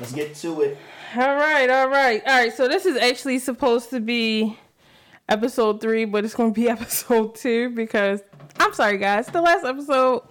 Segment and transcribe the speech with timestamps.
[0.00, 0.78] Let's get to it.
[1.14, 2.52] All right, all right, all right.
[2.54, 4.58] So this is actually supposed to be
[5.28, 8.22] episode three, but it's going to be episode two because
[8.58, 9.26] I'm sorry, guys.
[9.26, 10.22] The last episode,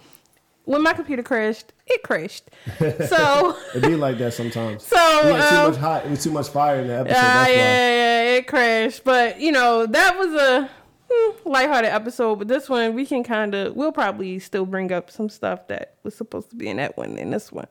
[0.64, 2.50] when my computer crashed, it crashed.
[2.80, 4.82] So It be like that sometimes.
[4.82, 6.04] So, we had too um, much hot.
[6.04, 7.14] It was too much fire in the episode.
[7.14, 7.94] Yeah, that's yeah, why.
[7.94, 9.04] yeah, it crashed.
[9.04, 10.70] But you know, that was a
[11.08, 12.40] hmm, lighthearted episode.
[12.40, 15.94] But this one, we can kind of, we'll probably still bring up some stuff that
[16.02, 17.68] was supposed to be in that one in this one.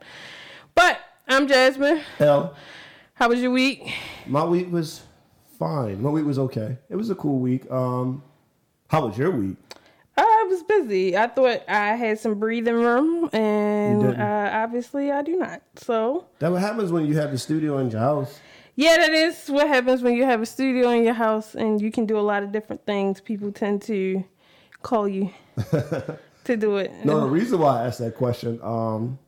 [0.75, 0.97] But
[1.29, 2.01] I'm Jasmine.
[2.17, 2.55] Hell,
[3.13, 3.93] How was your week?
[4.25, 5.03] my week was
[5.59, 6.01] fine.
[6.01, 6.77] My week was okay.
[6.89, 7.69] It was a cool week.
[7.69, 8.23] Um,
[8.87, 9.57] how was your week?
[10.17, 11.15] I was busy.
[11.15, 15.61] I thought I had some breathing room, and uh, obviously I do not.
[15.75, 18.39] So That what happens when you have the studio in your house.
[18.75, 21.91] yeah, that is what happens when you have a studio in your house and you
[21.91, 23.21] can do a lot of different things.
[23.21, 24.23] People tend to
[24.81, 25.29] call you
[25.71, 26.91] to do it.
[27.05, 29.19] No, the reason why I asked that question, um,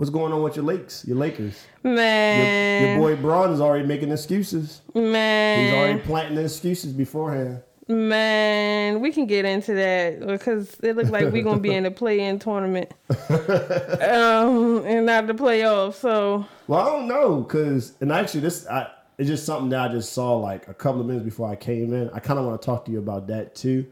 [0.00, 1.62] what's going on with your Lakes, your Lakers?
[1.82, 4.80] Man, your boy Bron is already making excuses.
[4.94, 7.62] Man, he's already planting the excuses beforehand.
[7.86, 9.00] man.
[9.00, 12.38] We can get into that because it looks like we're gonna be in the play-in
[12.38, 15.96] tournament, um, and not the playoffs.
[15.96, 19.92] So Well, I don't know, cause and actually this I, it's just something that I
[19.92, 22.08] just saw like a couple of minutes before I came in.
[22.14, 23.86] I kind of want to talk to you about that too,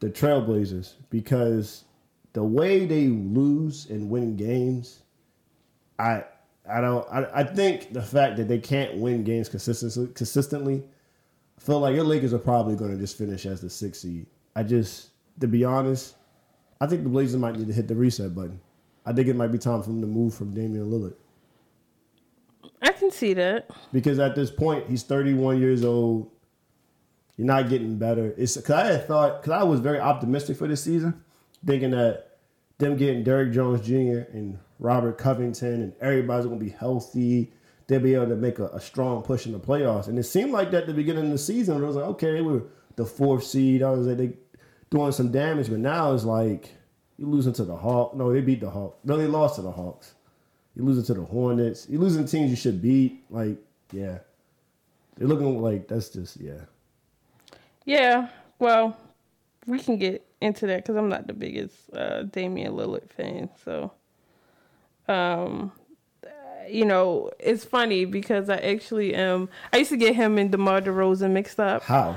[0.00, 1.84] the Trailblazers, because
[2.32, 5.02] the way they lose and win games,
[5.98, 6.24] I
[6.68, 10.82] I don't I, I think the fact that they can't win games consistently consistently,
[11.56, 14.26] I feel like your Lakers are probably going to just finish as the sixth seed.
[14.54, 16.16] I just to be honest,
[16.80, 18.60] I think the Blazers might need to hit the reset button.
[19.04, 21.14] I think it might be time for them to move from Damian Lillard.
[22.82, 23.70] I can see that.
[23.92, 26.30] because at this point he's 31 years old.
[27.36, 28.34] You're not getting better.
[28.36, 31.22] It's because I had thought because I was very optimistic for this season,
[31.64, 32.35] thinking that
[32.78, 34.30] them getting Derrick Jones Jr.
[34.32, 37.52] and Robert Covington and everybody's gonna be healthy.
[37.86, 40.08] They'll be able to make a, a strong push in the playoffs.
[40.08, 41.82] And it seemed like that at the beginning of the season.
[41.82, 42.64] It was like okay, they were
[42.96, 43.82] the fourth seed.
[43.82, 44.32] I was like they
[44.90, 46.70] doing some damage, but now it's like
[47.18, 48.16] you're losing to the Hawks.
[48.16, 48.98] No, they beat the Hawks.
[49.04, 50.14] No, they lost to the Hawks.
[50.74, 51.86] You're losing to the Hornets.
[51.88, 53.24] You're losing teams you should beat.
[53.30, 53.56] Like,
[53.92, 54.18] yeah.
[55.16, 56.60] They're looking like that's just yeah.
[57.86, 58.98] Yeah, well,
[59.66, 63.48] we can get into that because I'm not the biggest uh, Damian Lillard fan.
[63.64, 63.92] So,
[65.08, 65.72] um,
[66.68, 69.48] you know, it's funny because I actually am.
[69.72, 72.16] I used to get him and DeMar DeRozan mixed up How?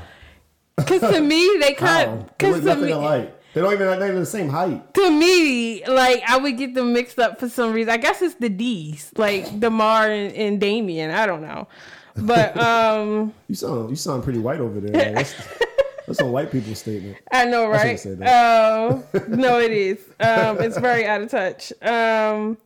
[0.76, 2.92] because to me they kind They because to nothing me.
[2.92, 3.36] alike.
[3.54, 4.94] They don't even they're even the same height.
[4.94, 7.90] To me, like I would get them mixed up for some reason.
[7.92, 11.10] I guess it's the D's, like Demar and, and Damian.
[11.12, 11.68] I don't know,
[12.16, 15.26] but um, You sound you sound pretty white over there.
[16.10, 17.18] That's, a white people statement.
[17.32, 18.04] I know, right?
[18.06, 20.00] Um, no, it is.
[20.20, 21.72] Um, it's very out of touch.
[21.82, 22.58] Um,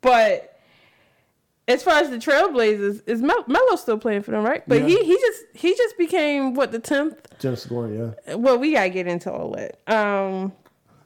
[0.00, 0.60] but
[1.68, 4.62] as far as the Trailblazers, is Mel- Melo still playing for them, right?
[4.68, 4.86] But Yeah.
[4.88, 7.16] he he just he just became what the tenth.
[7.38, 8.34] Just scoring, yeah.
[8.34, 9.78] Well, we gotta get into all that.
[9.92, 10.52] Um,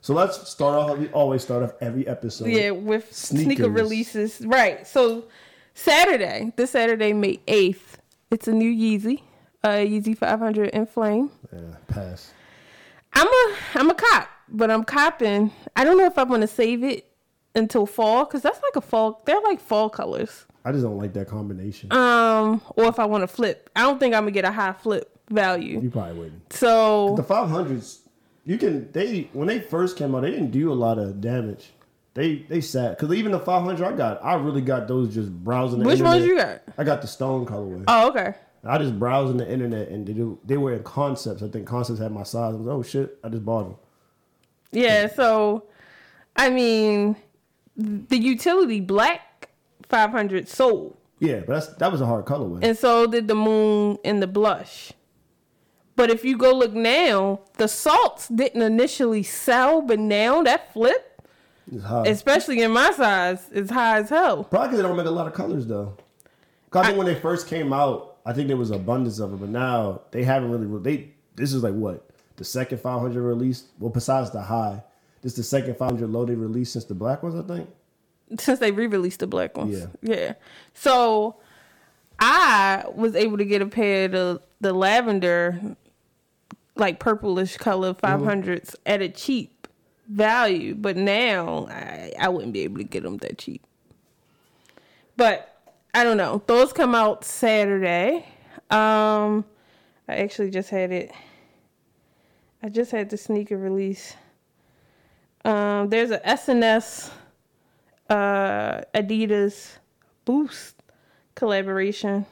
[0.03, 0.99] So let's start off.
[0.99, 2.49] We always start off every episode.
[2.49, 4.87] yeah, with sneaker releases, right?
[4.87, 5.25] So
[5.75, 7.99] Saturday, this Saturday, May eighth,
[8.31, 9.23] it's a new Yeezy,
[9.63, 11.31] uh, Yeezy five hundred Enflame.
[11.53, 12.33] Yeah, pass.
[13.13, 15.53] I'm a I'm a cop, but I'm copping.
[15.77, 17.07] I don't know if I want to save it
[17.55, 19.23] until fall because that's like a fall.
[19.27, 20.47] They're like fall colors.
[20.65, 21.93] I just don't like that combination.
[21.93, 24.73] Um, or if I want to flip, I don't think I'm gonna get a high
[24.73, 25.81] flip value.
[25.81, 26.53] you probably wouldn't.
[26.53, 28.01] So the So five hundreds,
[28.45, 31.71] you can they when they first came out, they didn't do a lot of damage.
[32.15, 35.33] They they sat because even the five hundred I got, I really got those just
[35.33, 35.79] browsing.
[35.81, 36.13] The which internet.
[36.19, 36.63] ones you got?
[36.77, 37.85] I got the stone colorway.
[37.89, 38.35] Oh, okay.
[38.65, 41.43] I just browsing the internet and they, do, they were in concepts.
[41.43, 42.55] I think concepts had my size.
[42.55, 43.77] I was like, oh shit, I just bought them.
[44.73, 45.09] Yeah.
[45.09, 45.65] So,
[46.37, 47.17] I mean,
[47.77, 49.49] the utility black
[49.89, 52.61] 500 sold, Yeah, but that's that was a hard colorway.
[52.63, 54.93] and so did the moon and the blush.
[55.97, 61.07] But if you go look now, the salts didn't initially sell, but now that flip.
[61.73, 62.05] It's high.
[62.07, 64.45] especially in my size, is high as hell.
[64.45, 65.95] Probably 'cause they don't make a lot of colors though.
[66.73, 69.49] I think when they first came out, I think there was abundance of it, but
[69.49, 70.83] now they haven't really.
[70.83, 73.65] They this is like what the second 500 release.
[73.81, 74.85] Well, besides the high,
[75.21, 77.35] this is the second 500 low they released since the black ones.
[77.35, 77.69] I think.
[78.39, 80.15] Since they re-released the black ones, Yeah.
[80.15, 80.35] yeah.
[80.75, 81.39] So
[82.21, 85.61] I was able to get a pair of the, the lavender,
[86.77, 88.75] like purplish color 500s mm-hmm.
[88.87, 89.67] at a cheap
[90.07, 93.67] value, but now I, I wouldn't be able to get them that cheap.
[95.17, 95.50] But
[95.95, 96.43] I don't know.
[96.47, 98.27] Those come out Saturday.
[98.71, 99.45] Um,
[100.09, 101.11] I actually just had it.
[102.63, 104.15] I just had the sneaker release.
[105.45, 107.11] Um, there's a SNS
[108.09, 109.79] uh, Adidas
[110.25, 110.77] Boost
[111.35, 112.27] collaboration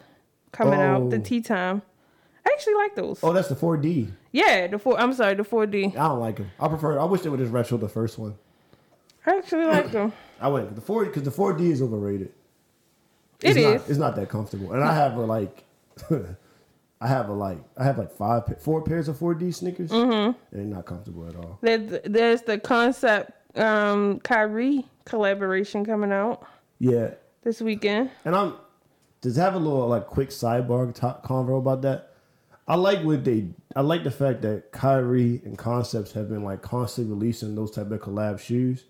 [0.53, 1.11] coming out.
[1.11, 1.21] The Oh.
[1.23, 1.83] tea time.
[2.47, 3.21] I actually like those.
[3.23, 4.11] Oh, that's the 4D.
[4.33, 4.99] Yeah, the four.
[5.01, 5.97] I'm sorry, the 4D.
[5.97, 6.51] I don't like them.
[6.61, 6.99] I prefer.
[6.99, 8.37] I wish they would just retro the first one.
[9.27, 10.13] I actually like them.
[10.41, 12.33] I went the 4 because the 4D is overrated.
[13.43, 13.65] It It's is.
[13.65, 15.65] not, It's not that comfortable, and I have a like.
[17.01, 17.59] I have a like.
[17.77, 19.91] I have like five, four pairs of 4D sneakers.
[19.91, 20.37] Mm-hmm.
[20.51, 21.59] They're not comfortable at all.
[21.63, 26.45] There's, there's the concept um Kyrie collaboration coming out
[26.79, 28.11] Yeah, this weekend.
[28.25, 28.55] And I'm
[29.21, 32.13] does have a little like quick sidebar talk, convo about that.
[32.67, 33.47] I like what they.
[33.77, 37.91] I like the fact that Kyrie and Concepts have been like constantly releasing those type
[37.93, 38.85] of collab shoes.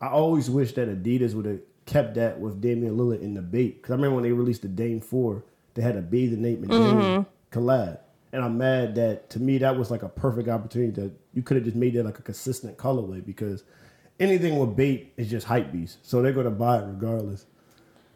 [0.00, 3.76] I always wish that Adidas would have kept that with Damian Lillard in the BAPE
[3.76, 5.44] because I remember when they released the Dame Four,
[5.74, 7.58] they had a Bathing Nate McDaniel mm-hmm.
[7.58, 7.98] collab,
[8.32, 11.56] and I'm mad that to me that was like a perfect opportunity that you could
[11.56, 13.64] have just made that like a consistent colorway because
[14.20, 17.46] anything with BAPE is just hype beast, so they're gonna buy it regardless.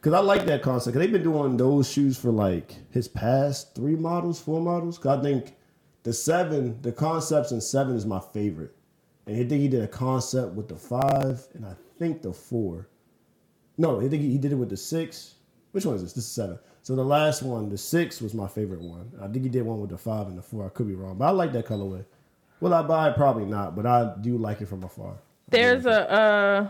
[0.00, 0.94] Cause I like that concept.
[0.94, 4.98] Cause they've been doing those shoes for like his past three models, four models.
[4.98, 5.56] Cause I think
[6.04, 8.72] the seven, the concepts in seven is my favorite.
[9.26, 12.88] And I think he did a concept with the five, and I think the four.
[13.78, 15.34] No, I think he did it with the six.
[15.72, 16.12] Which one is this?
[16.14, 16.58] This is seven.
[16.82, 19.10] So the last one, the six, was my favorite one.
[19.20, 20.64] I think he did one with the five and the four.
[20.64, 22.04] I could be wrong, but I like that colorway.
[22.60, 23.16] Will I buy it?
[23.16, 25.16] Probably not, but I do like it from afar.
[25.50, 26.68] There's a uh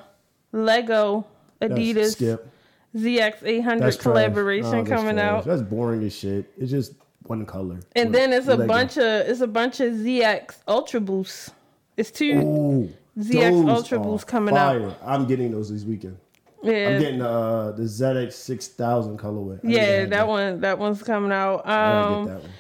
[0.52, 1.26] Lego
[1.60, 2.48] Adidas Skip.
[2.96, 5.24] ZX 800 That's collaboration Oh, coming trash.
[5.30, 5.44] out.
[5.44, 6.50] That's boring as shit.
[6.56, 6.94] It's just
[7.24, 7.78] one color.
[7.94, 8.66] And then it's a Lego.
[8.66, 11.50] bunch of it's a bunch of ZX Ultra Boosts.
[11.96, 14.96] It's two Ooh, ZX Ultra Boosts Boost coming out.
[15.04, 16.16] I'm getting those this weekend.
[16.62, 16.88] Yeah.
[16.90, 19.56] I'm getting uh, the ZX six thousand colorway.
[19.64, 21.66] I yeah, have that one that one's coming out.
[21.66, 22.50] I Um get that one.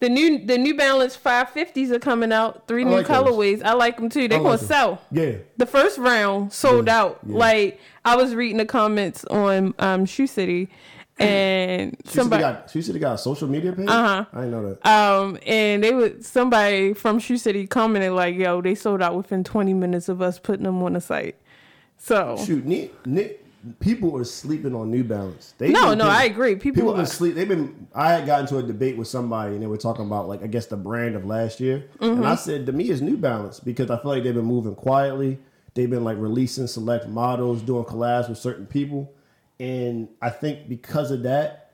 [0.00, 2.66] the new the New Balance 550s are coming out.
[2.66, 3.16] Three I new like those.
[3.16, 3.62] colorways.
[3.62, 4.28] I like them too.
[4.28, 4.66] They I gonna them.
[4.66, 5.00] sell.
[5.12, 7.20] Yeah, The first round sold Yeah, out.
[7.26, 7.36] yeah.
[7.36, 10.68] Like I was reading the comments on um Shoe City
[11.20, 13.86] and she somebody got she said got a social media page.
[13.88, 14.24] Uh-huh.
[14.32, 14.84] I didn't know that.
[14.88, 19.44] Um, and they would somebody from Shoe City commented like, "Yo, they sold out within
[19.44, 21.36] 20 minutes of us putting them on the site."
[22.04, 23.36] So Shoot, ne ne
[23.80, 25.54] people are sleeping on New Balance.
[25.56, 26.54] They no, been- no, I agree.
[26.56, 27.34] People, People been sleep.
[27.34, 27.86] They've been.
[27.94, 30.46] I had gotten into a debate with somebody, and they were talking about like I
[30.48, 32.18] guess the brand of last year, Mm-hmm.
[32.18, 34.74] and I said to me it's New Balance because I feel like they've been moving
[34.74, 35.38] quietly.
[35.72, 39.10] They've been like releasing select models, doing collabs with certain people,
[39.58, 41.72] and I think because of that,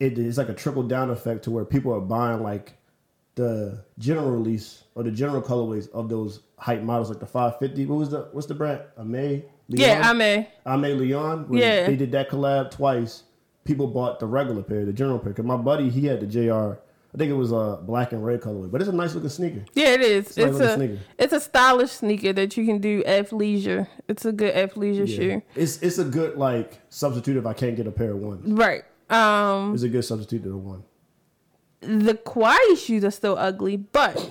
[0.00, 2.74] it is like a trickle down effect to where people are buying like
[3.36, 7.86] the general release or the general colorways of those hype models, like the 550.
[7.86, 8.80] What was the what's the brand?
[8.98, 9.44] Aimé.
[9.68, 11.48] yeah, I mean, Aimé Leon.
[11.50, 11.86] Yeah.
[11.86, 13.24] They did that collab twice.
[13.64, 15.32] People bought the regular pair, the general pair.
[15.32, 16.78] 'Cause my buddy, he had the JR.
[17.12, 19.64] I think it was a black and red colorway, but it's a nice looking sneaker.
[19.74, 20.38] yeah, it is.
[20.38, 20.98] like It's a a sneaker.
[21.18, 23.88] it's a stylish sneaker that you can do athleisure.
[24.08, 27.86] It's a good athleisure shoe, It's it's a good like substitute if I can't get
[27.88, 28.46] a pair of ones.
[28.52, 28.84] right?
[29.10, 30.84] Um, It's a good substitute to the one.
[31.80, 34.30] the Kawhi shoes are still ugly, but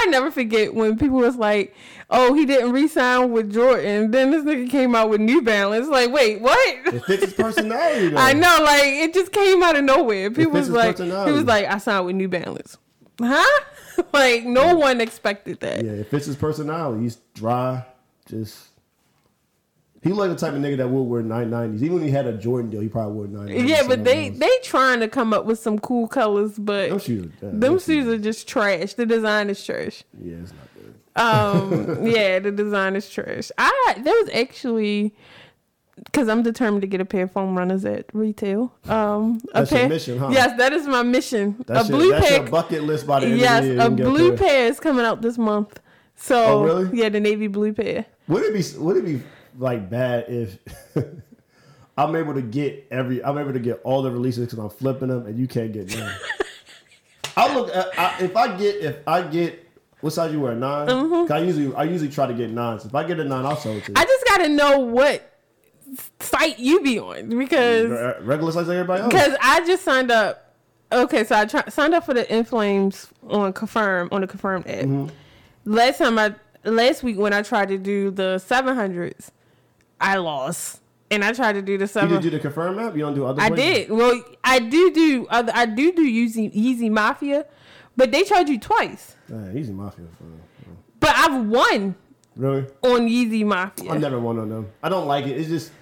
[0.00, 1.74] I never forget when people was like,
[2.08, 5.88] "Oh, he didn't re-sign with Jordan." Then this nigga came out with New Balance.
[5.88, 6.58] Like, wait, what?
[6.86, 8.08] It fits his personality.
[8.08, 8.16] Though.
[8.18, 10.30] I know, like it just came out of nowhere.
[10.30, 12.78] People was like, he was like, "I signed with New Balance,"
[13.20, 13.60] huh?
[14.12, 15.84] like no one expected that.
[15.84, 17.02] Yeah, it fits his personality.
[17.02, 17.84] He's dry,
[18.26, 18.69] just.
[20.02, 21.76] He like the type of nigga that would wear 990s.
[21.82, 23.68] Even when he had a Jordan deal, he probably wore 990s.
[23.68, 27.26] Yeah, but they they trying to come up with some cool colors, but them shoes.
[27.42, 28.94] Are, yeah, them shoes are just trash.
[28.94, 30.04] The design is trash.
[30.18, 32.00] Yeah, it's not good.
[32.00, 33.50] Um, yeah, the design is trash.
[33.58, 35.14] I there was actually
[36.06, 38.72] because I'm determined to get a pair of foam runners at retail.
[38.88, 40.30] Um, a That's your pair, mission, huh?
[40.32, 41.62] Yes, that is my mission.
[41.66, 42.40] That's, a your, blue that's pair.
[42.40, 43.76] your bucket list by the end Yes, of the year.
[43.76, 44.38] Yes, a blue pair.
[44.48, 45.78] pair is coming out this month.
[46.16, 46.98] So Oh, really?
[47.02, 48.06] yeah, the navy blue pair.
[48.28, 49.20] Would it be would it be
[49.60, 50.58] like bad if
[51.98, 55.08] I'm able to get every I'm able to get all the releases because I'm flipping
[55.08, 56.14] them and you can't get none?
[57.36, 59.66] I look at I, if I get if I get
[60.00, 61.32] what size you wear 9 Mm-hmm.
[61.32, 62.84] I usually I usually try to get nines.
[62.84, 63.94] If I get a nine, I'll sell it to you.
[63.96, 65.26] I just got to know what
[66.20, 69.12] site you be on because Re- Regular size like everybody else.
[69.12, 70.54] because I just signed up.
[70.92, 74.84] Okay, so I try, signed up for the Enflames on Confirm on the confirmed app.
[74.86, 75.14] Mm-hmm.
[75.64, 79.30] Last time I last week when I tried to do the seven hundreds,
[80.00, 80.80] I lost,
[81.10, 82.94] and I tried to do the You did do the confirm app.
[82.94, 83.40] You don't do other.
[83.42, 83.86] I places?
[83.86, 83.90] did.
[83.90, 85.52] Well, I do do other.
[85.54, 87.46] I do do Yeezy, Yeezy Mafia,
[87.96, 89.16] but they charge you twice.
[89.28, 90.06] Man, Yeezy Mafia.
[90.98, 91.94] But I've won
[92.36, 92.66] Really?
[92.82, 93.90] on Yeezy Mafia.
[93.92, 94.70] I've never won on them.
[94.82, 95.38] I don't like it.
[95.38, 95.72] It's just,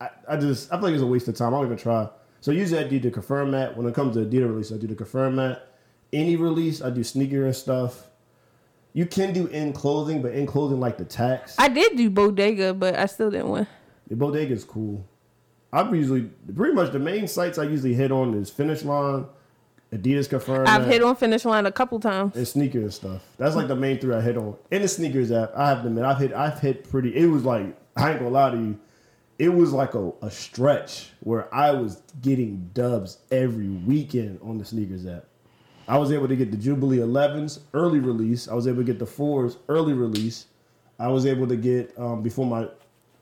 [0.00, 1.54] I, I just, I feel like it's a waste of time.
[1.54, 2.08] I don't even try.
[2.40, 3.76] So usually I do the confirm mat.
[3.76, 5.66] When it comes to Adidas release, I do the confirm mat.
[6.12, 8.06] Any release, I do sneaker and stuff.
[8.92, 11.54] You can do in clothing, but in clothing like the tax.
[11.58, 13.66] I did do Bodega, but I still didn't win.
[14.08, 15.04] the bodega is cool.
[15.72, 16.22] I'm usually
[16.56, 19.26] pretty much the main sites I usually hit on is Finish Line,
[19.92, 20.66] Adidas Confirm.
[20.66, 22.34] I've That, hit on finish line a couple times.
[22.36, 23.22] and sneakers and stuff.
[23.38, 24.56] That's like the main three I hit on.
[24.72, 27.14] In the sneakers app, I have to admit, I've hit I've hit pretty.
[27.14, 28.78] It was like I ain't gonna lie to you.
[29.38, 34.64] It was like a, a stretch where I was getting dubs every weekend on the
[34.64, 35.24] sneakers app.
[35.88, 38.48] I was able to get the Jubilee 11s early release.
[38.48, 40.46] I was able to get the fours early release.
[40.98, 42.68] I was able to get um, before my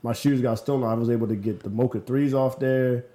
[0.03, 0.89] my shoes got stolen.
[0.89, 3.07] I was able to get the Mocha threes off there.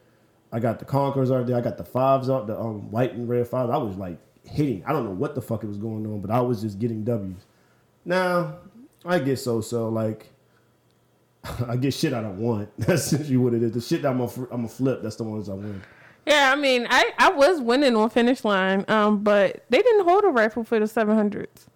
[0.52, 1.58] I got the Conquerors out there.
[1.58, 3.72] I got the fives out, the um, white and red fives.
[3.72, 4.84] I was like hitting.
[4.86, 7.04] I don't know what the fuck it was going on, but I was just getting
[7.04, 7.46] W's.
[8.06, 8.58] Now
[9.06, 10.30] I get so so like
[11.68, 12.70] I get shit I don't want.
[12.78, 13.72] That's essentially what it is.
[13.74, 15.02] The shit that I'm gonna I'm gonna flip.
[15.02, 15.82] That's the ones I win.
[16.26, 20.24] Yeah, I mean, I, I was winning on finish line, um, but they didn't hold
[20.24, 21.68] a rifle for the seven hundreds.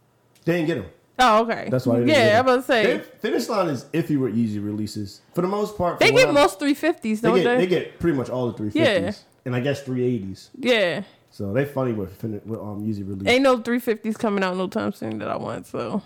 [0.46, 0.86] They didn't get them.
[1.20, 1.68] Oh, okay.
[1.70, 2.00] That's why.
[2.00, 2.36] They didn't get.
[2.36, 5.48] I was about to say They- finish line is iffy with Yeezy releases for the
[5.48, 6.00] most part.
[6.00, 7.58] they get I'm- most three fifties, They don't get, they?
[7.58, 8.76] they get pretty much all the 350s.
[8.76, 9.12] Yeah.
[9.46, 10.50] And I guess 380s.
[10.60, 13.28] yeah, So they funny with, with um, Yeezy release.
[13.28, 15.66] ain't no three fifties coming out no time soon that I want.
[15.68, 16.02] So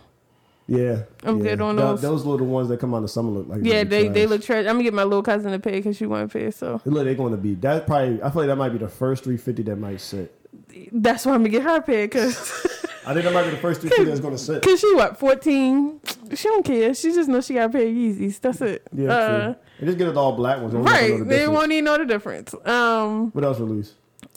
[0.68, 1.04] Yeah.
[1.24, 1.44] I'm yeah.
[1.44, 2.02] good on Th- those.
[2.02, 4.60] Those little ones that come out the summer look like yeah, they they look trash.
[4.66, 6.52] I'm gonna get my little cousin to pay because she want to pay.
[6.52, 7.56] So look they're going to be.
[7.56, 8.22] That probably.
[8.24, 10.34] I feel like that might be the first 350 that might sit.
[10.94, 12.38] that's why I'm gonna get her paid because
[13.06, 14.64] I think that might be the first 350 that's to sit.
[14.64, 16.00] cause she what 14.
[16.36, 16.94] She don't care.
[16.94, 18.40] She just knows she got pay Yeezys.
[18.40, 18.88] That's it.
[18.94, 19.56] Yeah, Uh, true.
[19.80, 20.74] And just get it all black ones.
[20.74, 21.20] Don't have to know right.
[21.20, 22.54] the They won't even know the difference.
[22.66, 23.96] Um, What else released?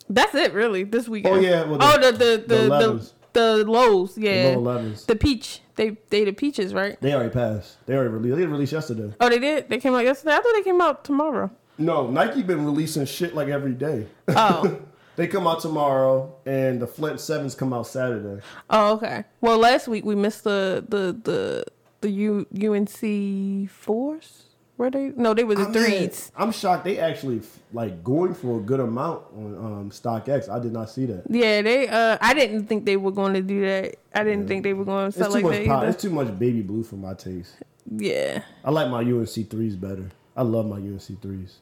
[0.09, 1.37] that's it really this weekend.
[1.37, 1.65] Oh yeah.
[1.65, 3.65] Well, the, oh the the the the the, 11s.
[3.65, 4.15] the, lows.
[4.15, 4.55] the Yeah.
[4.57, 5.07] low 11s.
[5.07, 5.61] The peach.
[5.77, 7.01] They they the peaches, right?
[7.01, 7.85] They already passed.
[7.87, 8.37] They already released.
[8.39, 9.13] They released yesterday.
[9.21, 9.69] Oh, they did.
[9.69, 10.33] They came out yesterday.
[10.35, 11.51] I thought they came out tomorrow.
[11.77, 14.07] No, Nike been releasing shit like every day.
[14.29, 14.79] Oh.
[15.17, 18.43] They come out tomorrow, and the Flint Sevens come out Saturday.
[18.69, 19.23] oh, okay.
[19.41, 21.65] Well, last week we missed the the the
[22.01, 24.44] the U, UNC fours.
[24.77, 25.13] Were they?
[25.17, 26.33] No, they were the I mean, threes.
[26.37, 30.49] I'm shocked they actually like going for a good amount on um, StockX.
[30.49, 31.25] I did not see that.
[31.31, 31.87] Yeah, they.
[31.87, 33.97] Uh, I didn't think they were going to do that.
[34.13, 35.91] I didn't think they were going to sell like that Pop, either.
[35.91, 37.55] it's too much baby blue for my taste.
[37.89, 38.43] Yeah.
[38.65, 40.11] I like my UNC threes better.
[40.37, 41.59] I love my UNC threes.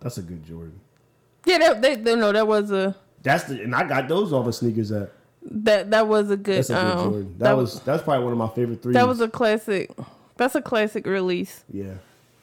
[0.00, 0.78] That's a good Jordan.
[1.44, 4.46] Yeah, that, they, they, no, that was a That's the and I got those off
[4.46, 5.10] of sneakers at.
[5.42, 6.58] that that was a good.
[6.58, 7.34] That's a good um, Jordan.
[7.38, 8.94] That, was that's probably one of my favorite threes.
[8.94, 9.90] that was a classic.
[10.36, 11.64] That's a classic release.
[11.72, 11.94] yeah.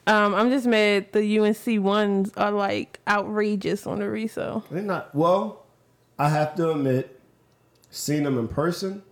[0.08, 4.66] Um, I'm just mad the UNC ones are like outrageous on the resale.
[4.72, 5.14] They're not.
[5.14, 5.66] Well,
[6.18, 7.20] I have to admit,
[7.92, 9.04] seeing them in person,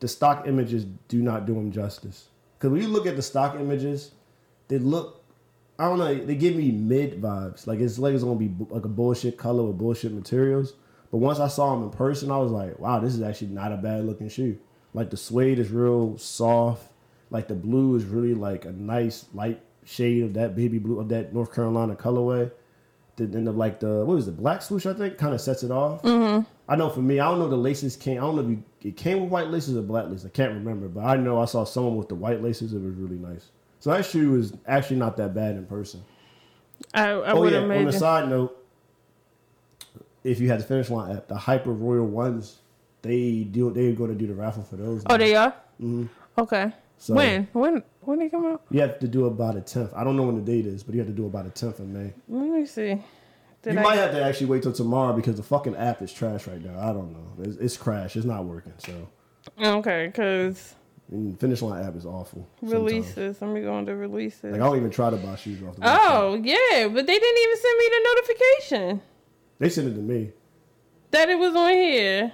[0.00, 2.28] the stock images do not do them justice.
[2.58, 4.12] Because when you look at the stock images,
[4.68, 5.24] they look.
[5.78, 6.14] I don't know.
[6.14, 7.66] They give me mid vibes.
[7.66, 10.74] Like it's like it's gonna be like a bullshit color with bullshit materials.
[11.10, 13.72] But once I saw them in person, I was like, wow, this is actually not
[13.72, 14.58] a bad looking shoe.
[14.94, 16.92] Like the suede is real soft.
[17.30, 21.08] Like the blue is really like a nice light shade of that baby blue of
[21.08, 22.50] that North Carolina colorway
[23.20, 25.62] the then the like the what was the black swoosh I think kind of sets
[25.62, 26.02] it off.
[26.02, 26.44] Mm-hmm.
[26.68, 28.62] I know for me I don't know the laces came I don't know if you,
[28.82, 31.44] it came with white laces or black laces I can't remember but I know I
[31.44, 33.50] saw someone with the white laces it was really nice.
[33.80, 36.02] So that shoe is actually not that bad in person.
[36.94, 37.60] I, I oh would yeah.
[37.60, 38.56] On the side note,
[40.22, 42.58] if you had the finish line app, the Hyper Royal ones,
[43.02, 45.02] they do they're going to do the raffle for those.
[45.06, 45.16] oh, now.
[45.16, 45.54] they are.
[45.80, 46.06] Mm-hmm.
[46.38, 46.72] Okay.
[47.00, 48.62] So- when when when they come out?
[48.70, 49.90] You have to do about the tenth.
[49.96, 51.50] I don't know when the date is, but you have to do it by the
[51.50, 52.12] tenth of May.
[52.28, 53.02] Let me see.
[53.62, 56.12] Did you I, might have to actually wait till tomorrow because the fucking app is
[56.12, 56.78] trash right now.
[56.78, 57.44] I don't know.
[57.44, 58.16] It's, it's crashed.
[58.16, 58.74] It's not working.
[58.78, 59.08] So
[59.62, 60.74] okay, because
[61.38, 62.46] finish line app is awful.
[62.60, 62.72] sometimes.
[62.82, 63.40] releases.
[63.40, 64.44] Let me go on to releases.
[64.44, 65.96] Like I don't even try to buy shoes off the website.
[65.98, 69.02] oh yeah, but they didn't even send me the notification
[69.58, 70.32] They sent it to me
[71.12, 72.32] that it was on here.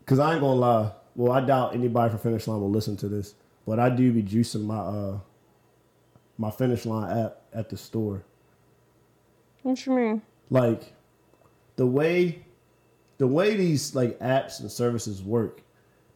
[0.00, 0.92] because I ain't gonna lie.
[1.20, 3.34] Well, I doubt anybody from finish line will listen to this,
[3.66, 5.18] but I do be juicing my uh
[6.38, 8.22] my finish line app at the store.
[9.62, 10.22] What you mean?
[10.48, 10.94] like
[11.76, 12.46] the way
[13.18, 15.60] the way these like apps and services work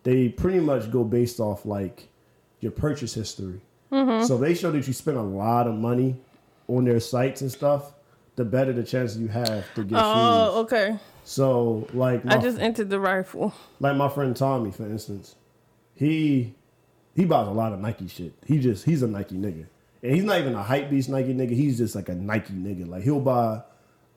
[0.05, 2.09] they pretty much go based off like
[2.61, 3.61] your purchase history
[4.27, 6.17] so they show that you spend a lot of money
[6.67, 7.93] on their sites and stuff
[8.37, 10.99] the better the chance you have to get Oh, shoes okay.
[11.25, 13.55] So like I just entered the rifle.
[13.81, 15.35] like my friend tommy for instance
[15.95, 16.55] he
[17.15, 18.35] he buys a lot of nike shit.
[18.47, 19.67] He just he's a nike nigga.
[20.03, 21.53] And he's not even a hype beast nike nigga.
[21.53, 22.87] He's just like a nike nigga.
[22.87, 23.63] Like he'll buy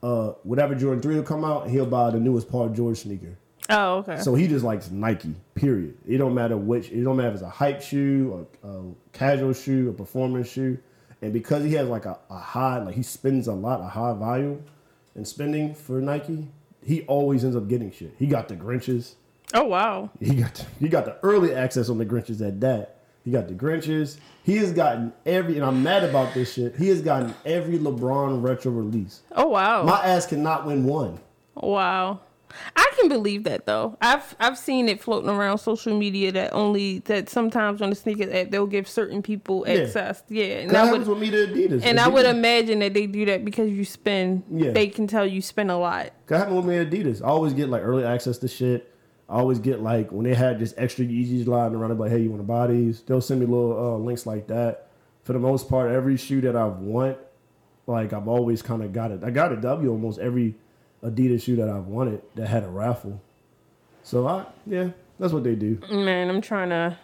[0.04, 3.38] uh whatever jordan 3 will come out and he'll buy the newest paul george sneaker.
[3.70, 4.22] Oh, okay.
[4.22, 5.98] so he just likes nike period.
[6.08, 8.84] It don't matter which it don't matter if it's a hype shoe a, a
[9.14, 10.78] casual shoe a performance shoe.
[11.22, 14.14] And because he has like a, a high like he spends a lot a high
[14.14, 14.62] value,
[15.16, 16.48] in spending for nike
[16.88, 19.16] he always ends up getting shit he got the grinches
[19.54, 20.10] oh wow.
[20.20, 22.96] he got he got the early access on the Grinches at that.
[23.24, 24.18] He got the Grinches.
[24.44, 26.78] He has gotten every, and I'm mad about this shit.
[26.78, 29.22] He has gotten every LeBron retro release.
[29.34, 29.84] Oh wow.
[29.84, 31.20] My ass cannot win one.
[31.56, 32.22] Wow.
[32.76, 33.98] I can believe that though.
[34.02, 38.32] I've I've seen it floating around social media that only that sometimes on the sneaker
[38.34, 39.76] app they'll give certain people Yeah.
[39.82, 40.24] access.
[40.30, 41.82] Yeah, and That I happens would with me to Adidas.
[41.84, 44.44] and I would imagine that they do that because you spend.
[44.52, 44.72] Yeah.
[44.72, 46.12] They can tell you spend a lot.
[46.28, 47.22] That happened with me at Adidas.
[47.22, 48.92] I always get like early access to shit.
[49.30, 52.30] I always get like when they had just extra Yeezys lying around, like, hey, you
[52.30, 53.02] want to buy these?
[53.02, 54.88] They'll send me little uh, links like that.
[55.24, 57.18] For the most part, every shoe that I want,
[57.88, 59.24] like I've always kind of got it.
[59.26, 60.56] I got a W almost every
[61.04, 63.22] Adidas shoe that I've wanted that had a raffle.
[64.04, 64.90] So I, yeah,
[65.20, 65.80] that's what they do.
[65.92, 66.98] Man, I'm trying to.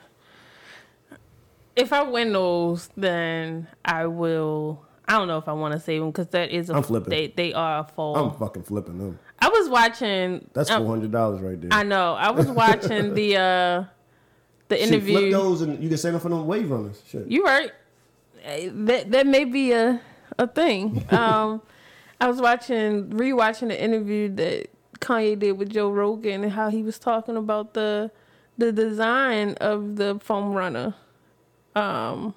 [1.75, 4.83] If I win those, then I will.
[5.07, 6.75] I don't know if I want to save them because that is a.
[6.75, 7.09] I'm flipping.
[7.09, 8.15] They they are a fall.
[8.15, 9.19] I'm fucking flipping them.
[9.39, 10.47] I was watching.
[10.53, 11.69] That's um, four hundred dollars right there.
[11.73, 12.13] I know.
[12.13, 13.83] I was watching the uh
[14.69, 15.31] the Shit, flip interview.
[15.31, 17.01] those and you can save them for them wave runners.
[17.07, 17.27] Shit.
[17.27, 17.71] You right.
[18.43, 20.00] Eh, That that may be a
[20.39, 21.05] a thing.
[21.12, 21.62] Um,
[22.23, 24.69] I was watching rewatching the interview that
[25.01, 28.11] Kanye did with Joe Rogan and how he was talking about the
[28.57, 30.93] the design of the foam runner,
[31.75, 32.33] um,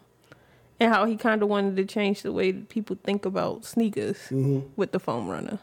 [0.81, 4.17] and how he kind of wanted to change the way that people think about sneakers
[4.31, 4.61] Mm-hmm.
[4.75, 5.61] with the foam runner.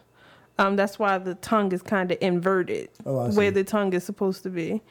[0.58, 4.44] Um, that's why the tongue is kind of inverted, Oh, where the tongue is supposed
[4.44, 4.82] to be.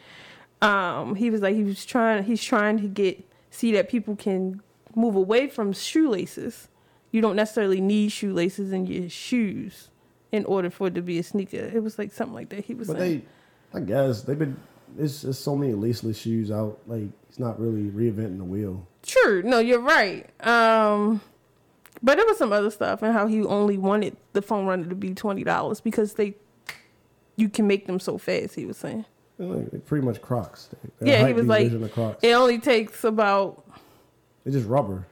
[0.60, 2.24] Um, he was like he was trying.
[2.24, 4.60] He's trying to get see that people can
[4.94, 6.68] move away from shoelaces.
[7.12, 9.90] You don't necessarily need shoelaces in your shoes
[10.32, 11.58] in order for it to be a sneaker.
[11.58, 12.64] It was like something like that.
[12.64, 13.26] He was But saying.
[13.72, 14.56] they, I guess they've been.
[14.96, 16.78] There's just so many laceless shoes out.
[16.86, 18.86] Like it's not really reinventing the wheel.
[19.02, 19.42] True.
[19.42, 20.28] No, you're right.
[20.46, 21.20] Um,
[22.02, 24.94] but there was some other stuff and how he only wanted the foam runner to
[24.94, 26.34] be twenty dollars because they,
[27.36, 28.54] you can make them so fast.
[28.54, 29.04] He was saying.
[29.38, 30.68] Like, pretty much Crocs.
[31.00, 32.18] They're Yeah, he was like, version of Crocs.
[32.22, 33.64] it only takes about.
[34.44, 35.06] They're just rubber.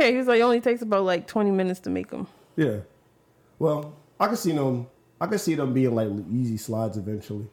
[0.00, 2.26] Yeah, he was like, it only takes about like twenty minutes to make them.
[2.56, 2.78] Yeah.
[3.58, 4.86] Well, I can see them.
[5.20, 7.46] I can see them being like Yeezy slides eventually.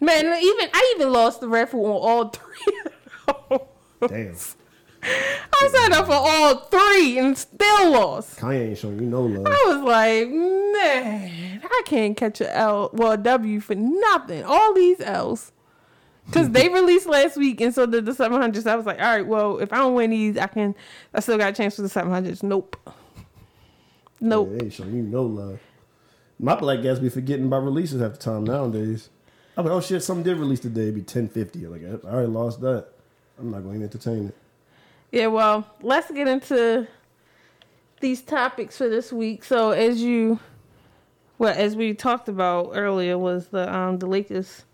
[0.00, 4.08] Man, even I even lost the raffle on all three.
[4.08, 4.34] Damn.
[5.00, 8.38] I signed up for all three and still lost.
[8.40, 9.46] Kanye ain't showing you no love.
[9.46, 14.42] I was like, man, I can't catch a L, well, a W for nothing.
[14.42, 15.52] All these L's.
[16.28, 18.66] Because they released last week, and so did the 700s.
[18.66, 20.74] I was like, all right, well, if I don't win these, I can,
[21.14, 22.42] I still got a chance for the 700s.
[22.42, 22.76] Nope.
[24.20, 24.48] Nope.
[24.50, 25.58] Yeah, they ain't showing you no love.
[26.38, 29.08] My black guys be forgetting about releases half the time nowadays.
[29.56, 30.82] I'm like, oh shit, something did release today.
[30.82, 31.66] It'd be 1050.
[31.66, 32.88] Like, I already lost that.
[33.38, 34.34] I'm not going to entertain it.
[35.10, 36.86] Yeah, well, let's get into
[38.00, 39.44] these topics for this week.
[39.44, 40.38] So, as you,
[41.38, 44.64] well, as we talked about earlier, was the um the Lakers,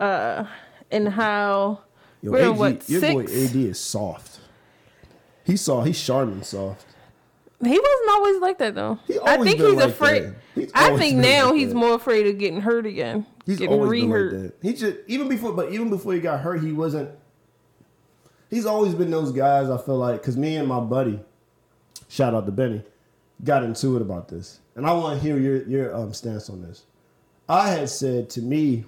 [0.00, 0.44] uh,
[0.90, 1.80] and how
[2.22, 3.22] Yo, we're AG, what your boy?
[3.22, 4.40] AD is soft.
[5.44, 6.86] He saw he's Charmin soft.
[7.62, 8.98] He wasn't always like that though.
[9.24, 10.34] I think been he's like afraid.
[10.54, 11.74] He's I think now like he's that.
[11.74, 13.26] more afraid of getting hurt again.
[13.44, 14.32] He's getting always been re-hurt.
[14.32, 14.54] like that.
[14.62, 17.10] He just even before, but even before he got hurt, he wasn't.
[18.48, 19.68] He's always been those guys.
[19.68, 21.20] I feel like because me and my buddy,
[22.08, 22.82] shout out to Benny,
[23.44, 26.62] got into it about this, and I want to hear your your um, stance on
[26.62, 26.84] this.
[27.48, 28.84] I had said to me,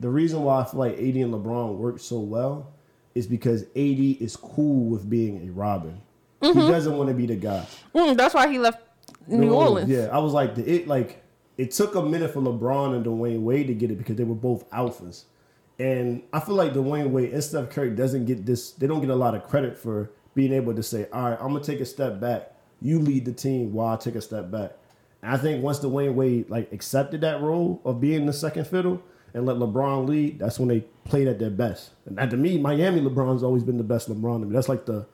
[0.00, 2.72] the reason why I feel like AD and LeBron work so well
[3.14, 6.00] is because AD is cool with being a Robin.
[6.40, 7.66] He doesn't want to be the guy.
[7.94, 8.80] Mm, that's why he left
[9.26, 9.90] New Orleans.
[9.90, 11.22] Yeah, I was like, the, it like
[11.56, 14.36] it took a minute for LeBron and Dwyane Wade to get it because they were
[14.36, 15.24] both alphas,
[15.78, 18.70] and I feel like Dwyane Wade and Steph Curry doesn't get this.
[18.72, 21.48] They don't get a lot of credit for being able to say, "All right, I'm
[21.48, 22.52] gonna take a step back.
[22.80, 24.76] You lead the team while I take a step back."
[25.22, 29.02] And I think once Dwyane Wade like accepted that role of being the second fiddle
[29.38, 31.90] and let LeBron lead, that's when they played at their best.
[32.04, 34.52] And to me, Miami LeBron's always been the best LeBron to me.
[34.52, 35.06] That's like the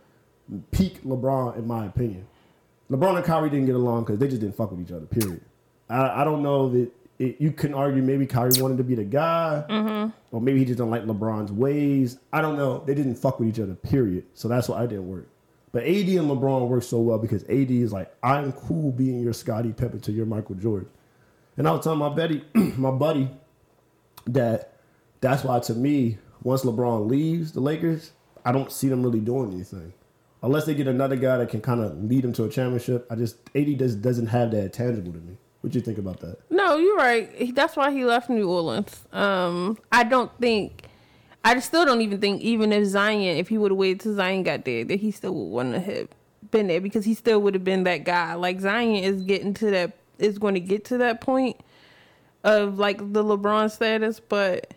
[0.72, 2.26] peak LeBron in my opinion.
[2.90, 5.06] LeBron and Kyrie didn't get along because they just didn't fuck with each other.
[5.06, 5.42] Period.
[5.88, 9.04] I, I don't know that it, you can argue maybe Kyrie wanted to be the
[9.04, 10.10] guy, mm-hmm.
[10.34, 12.18] or maybe he just didn't like LeBron's ways.
[12.32, 12.82] I don't know.
[12.84, 13.74] They didn't fuck with each other.
[13.74, 14.24] Period.
[14.34, 15.28] So that's why I didn't work.
[15.72, 19.32] But AD and LeBron work so well because AD is like, I'm cool being your
[19.32, 20.88] Scottie Pippen to your Michael Jordan.
[21.56, 23.28] And I was telling my buddy, my buddy,
[24.26, 24.74] that
[25.20, 28.12] that's why to me, once LeBron leaves the Lakers,
[28.44, 29.92] I don't see them really doing anything.
[30.42, 33.14] Unless they get another guy that can kind of lead them to a championship, I
[33.14, 35.38] just AD does doesn't have that tangible to me.
[35.62, 36.38] What you think about that?
[36.50, 37.54] No, you're right.
[37.54, 39.02] That's why he left New Orleans.
[39.12, 40.82] Um, I don't think.
[41.42, 44.42] I still don't even think even if Zion, if he would have waited till Zion
[44.42, 46.08] got there, that he still would want to have
[46.50, 48.34] been there because he still would have been that guy.
[48.34, 51.56] Like Zion is getting to that is going to get to that point
[52.44, 54.72] of like the LeBron status, but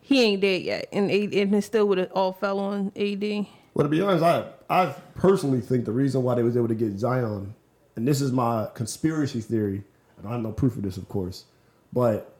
[0.00, 3.46] he ain't dead yet, and and it still would have all fell on AD.
[3.74, 6.74] Well, to be honest, I I personally think the reason why they was able to
[6.74, 7.54] get Zion,
[7.96, 9.82] and this is my conspiracy theory,
[10.16, 11.44] and I have no proof of this, of course,
[11.92, 12.36] but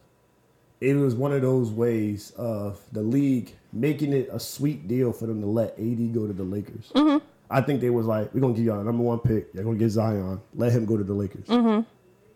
[0.81, 5.27] it was one of those ways of the league making it a sweet deal for
[5.27, 6.91] them to let AD go to the Lakers.
[6.95, 7.25] Mm-hmm.
[7.49, 9.49] I think they was like, we're gonna give y'all a number one pick.
[9.55, 10.41] You're gonna get Zion.
[10.55, 11.47] Let him go to the Lakers.
[11.47, 11.83] Mm-hmm.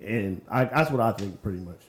[0.07, 1.81] And I, that's what I think, pretty much.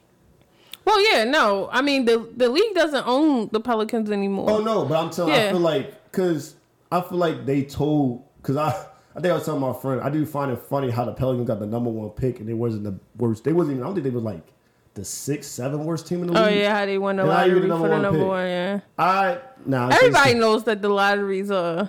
[0.87, 4.49] Well, yeah, no, I mean the the league doesn't own the Pelicans anymore.
[4.49, 5.33] Oh no, but I'm telling.
[5.33, 6.55] I feel like because
[6.89, 8.69] I feel like they told because I
[9.13, 11.45] I think I was telling my friend I do find it funny how the Pelicans
[11.45, 13.43] got the number one pick and they wasn't the worst.
[13.43, 13.83] They wasn't even.
[13.83, 14.47] I don't think they was like
[14.93, 16.53] the sixth, seventh worst team in the oh, league.
[16.53, 18.27] Oh yeah, how they won the And lottery the for the number pick?
[18.27, 18.47] one.
[18.47, 21.87] Yeah, I now everybody knows that the lotteries are, uh,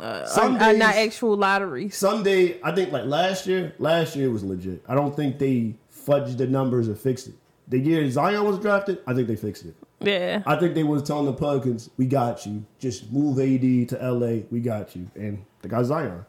[0.00, 1.88] uh, Some are not actual lottery.
[1.90, 4.82] Someday, I think like last year, last year was legit.
[4.88, 5.76] I don't think they
[6.06, 7.34] fudged the numbers or fixed it.
[7.68, 9.74] The year Zion was drafted, I think they fixed it.
[10.00, 12.64] Yeah, I think they was telling the Pelicans, "We got you.
[12.78, 14.42] Just move AD to LA.
[14.50, 16.26] We got you." And they got Zion.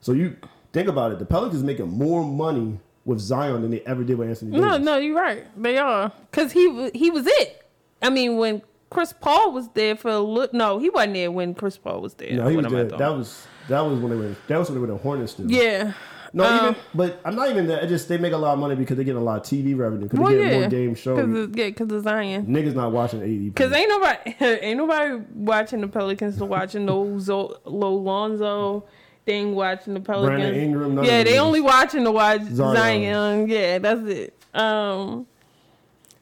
[0.00, 0.36] So you
[0.72, 1.18] think about it.
[1.18, 4.64] The Pelicans making more money with Zion than they ever did with Anthony Davis.
[4.64, 5.44] no, no, you're right.
[5.60, 7.66] They are because he he was it.
[8.00, 11.54] I mean, when Chris Paul was there for a little, no, he wasn't there when
[11.54, 12.32] Chris Paul was there.
[12.32, 12.84] no, he was there.
[12.84, 15.50] That was that was when they were that was when they were the Hornets still.
[15.50, 15.92] yeah.
[16.32, 17.82] No, Um, even but I'm not even that.
[17.82, 19.76] It just they make a lot of money because they get a lot of TV
[19.76, 21.16] revenue because Well, they get yeah, more games shown.
[21.48, 22.46] Cause yeah, because of Zion.
[22.46, 23.56] Niggas not watching AD.
[23.56, 28.84] Cause ain't nobody, ain't nobody watching the Pelicans to watching no Zo, Lo Lonzo.
[29.24, 30.40] They ain't watching the Pelicans.
[30.40, 32.76] Brandon Ingram, yeah, they only watching the watch Zion.
[32.76, 33.48] Zion.
[33.48, 34.34] Yeah, that's it.
[34.54, 35.26] Um,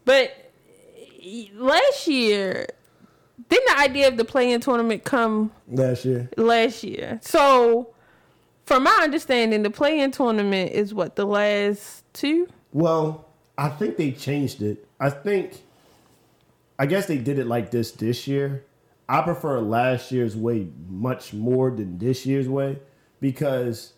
[0.07, 0.48] but
[1.55, 2.67] last year,
[3.49, 6.29] didn't the idea of the play-in tournament come last year.
[6.37, 7.19] last year?
[7.23, 7.95] So,
[8.67, 12.49] from my understanding, the play-in tournament is what the last two.
[12.73, 14.87] Well, I think they changed it.
[15.01, 15.63] I think,
[16.79, 18.65] I guess they did it like this this year.
[19.09, 22.79] I prefer last year's way much more than this year's way
[23.21, 23.95] because,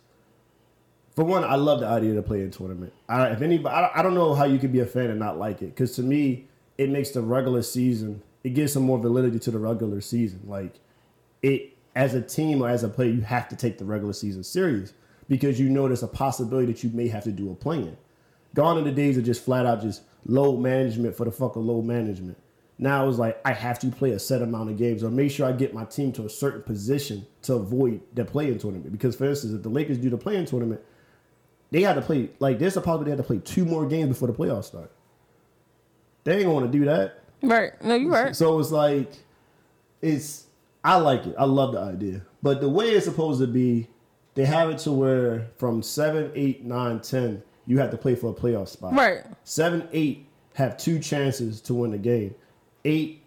[1.15, 2.93] for one, I love the idea of the play-in tournament.
[3.09, 5.37] I, if anybody, I, I don't know how you could be a fan and not
[5.37, 6.47] like it because to me,
[6.81, 8.23] it makes the regular season.
[8.43, 10.41] It gives some more validity to the regular season.
[10.45, 10.79] Like
[11.43, 14.43] it as a team or as a player, you have to take the regular season
[14.43, 14.93] serious
[15.29, 17.95] because you know there's a possibility that you may have to do a plan.
[18.55, 21.63] Gone are the days of just flat out just load management for the fuck of
[21.63, 22.37] load management.
[22.79, 25.47] Now it's like I have to play a set amount of games or make sure
[25.47, 28.91] I get my team to a certain position to avoid the play-in tournament.
[28.91, 30.81] Because for instance, if the Lakers do the play-in tournament,
[31.69, 34.09] they had to play like there's a possibility they had to play two more games
[34.09, 34.91] before the playoffs start.
[36.23, 37.23] They ain't gonna do that.
[37.41, 37.81] Right?
[37.83, 38.35] No, you right.
[38.35, 39.11] So it's like,
[40.01, 40.47] it's
[40.83, 41.35] I like it.
[41.37, 43.87] I love the idea, but the way it's supposed to be,
[44.35, 48.31] they have it to where from seven, eight, nine, ten, you have to play for
[48.31, 48.93] a playoff spot.
[48.93, 49.23] Right.
[49.43, 52.35] Seven, eight have two chances to win the game.
[52.85, 53.23] Eight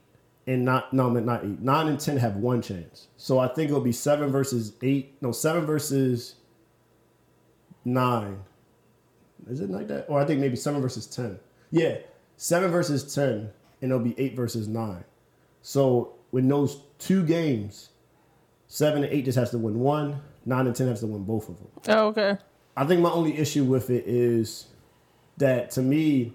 [0.46, 1.60] and not no, not eight.
[1.60, 3.08] Nine and ten have one chance.
[3.16, 5.16] So I think it'll be seven versus eight.
[5.20, 6.36] No, seven versus
[7.84, 8.38] nine.
[9.48, 10.06] Is it like that?
[10.08, 11.38] Or I think maybe seven versus ten.
[11.70, 11.98] Yeah,
[12.36, 15.04] seven versus ten, and it'll be eight versus nine.
[15.62, 17.90] So when those two games,
[18.66, 20.20] seven and eight just has to win one.
[20.46, 21.68] Nine and ten has to win both of them.
[21.88, 22.36] Oh, okay.
[22.76, 24.66] I think my only issue with it is
[25.38, 26.34] that to me,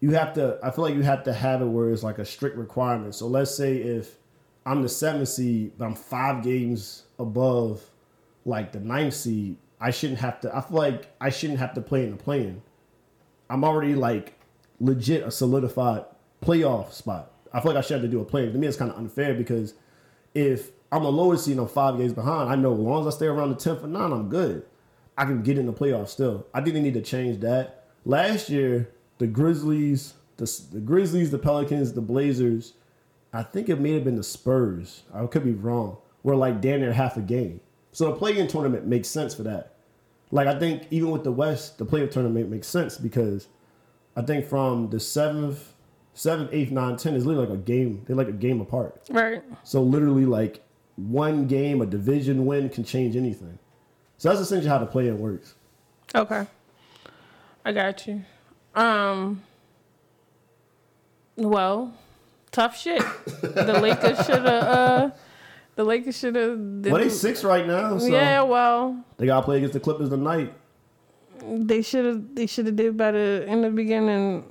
[0.00, 0.58] you have to.
[0.62, 3.14] I feel like you have to have it where it's like a strict requirement.
[3.14, 4.16] So let's say if
[4.64, 7.82] I'm the seventh seed, but I'm five games above
[8.44, 10.56] like the ninth seed, I shouldn't have to.
[10.56, 12.62] I feel like I shouldn't have to play in the play-in.
[13.50, 14.35] I'm already like
[14.80, 16.04] legit a solidified
[16.42, 17.32] playoff spot.
[17.52, 18.50] I feel like I should have to do a play.
[18.50, 19.74] To me, it's kind of unfair because
[20.34, 23.16] if I'm a lower seed I'm five games behind, I know as long as I
[23.16, 24.64] stay around the 10th or 9, I'm good.
[25.18, 26.46] I can get in the playoffs still.
[26.52, 27.84] I think they need to change that.
[28.04, 32.74] Last year, the Grizzlies, the, the Grizzlies, the Pelicans, the Blazers,
[33.32, 35.02] I think it may have been the Spurs.
[35.12, 35.98] I could be wrong.
[36.22, 37.60] Were like damn near half a game.
[37.92, 39.72] So the play-in tournament makes sense for that.
[40.30, 43.48] Like I think even with the West, the play-in tournament makes sense because
[44.16, 45.72] I think from the seventh,
[46.14, 48.02] seventh, eighth, ninth, ten is literally like a game.
[48.06, 49.02] They're like a game apart.
[49.10, 49.42] Right.
[49.62, 50.64] So literally, like
[50.96, 53.58] one game, a division win can change anything.
[54.18, 55.54] So that's essentially how the play-in works.
[56.14, 56.46] Okay.
[57.64, 58.24] I got you.
[58.74, 59.42] Um
[61.36, 61.92] well,
[62.50, 63.02] tough shit.
[63.42, 65.10] the Lakers should have uh
[65.74, 69.58] the Lakers should have Well, they six right now, so Yeah, well, they gotta play
[69.58, 70.54] against the Clippers tonight.
[71.42, 74.44] They should have they should have did better in the beginning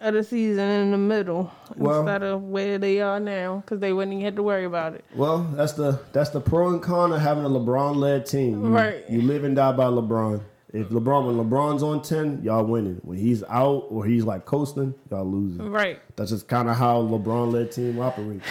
[0.00, 3.92] of the season in the middle Well- instead of where they are now because they
[3.92, 5.04] wouldn't even have to worry about it.
[5.14, 8.64] Well, that's the that's the pro and con of having a LeBron-led team.
[8.64, 9.08] You, Right.
[9.08, 10.40] You live and die by LeBron.
[10.74, 13.00] If LeBron, when LeBron's on ten, y'all winning.
[13.04, 15.70] When he's out or he's like coasting, y'all losing.
[15.70, 16.00] Right.
[16.16, 18.44] That's just kind of how LeBron led team operates.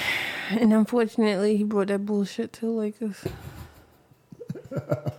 [0.49, 3.23] And unfortunately, he brought that bullshit to Lakers.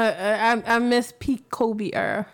[0.00, 2.26] I, I I miss peak Kobe era.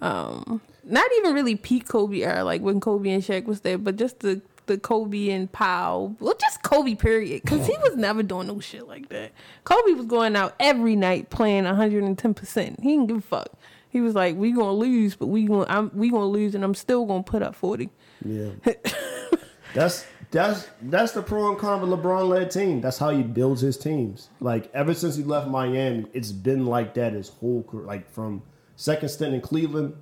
[0.00, 3.96] Um, not even really peak Kobe era, like when Kobe and Shaq was there, but
[3.96, 8.48] just the the Kobe and Pau, well, just Kobe period, because he was never doing
[8.48, 9.32] no shit like that.
[9.64, 12.34] Kobe was going out every night playing 110.
[12.34, 13.48] percent He didn't give a fuck.
[13.88, 16.74] He was like, "We gonna lose, but we gonna I'm, we gonna lose, and I'm
[16.74, 17.88] still gonna put up 40."
[18.24, 18.50] Yeah.
[19.74, 22.80] that's that's that's the pro and con of a LeBron led team.
[22.80, 24.30] That's how he builds his teams.
[24.40, 27.84] Like ever since he left Miami, it's been like that his whole career.
[27.84, 28.42] Like from
[28.76, 29.94] second stint in Cleveland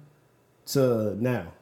[0.66, 1.52] to now.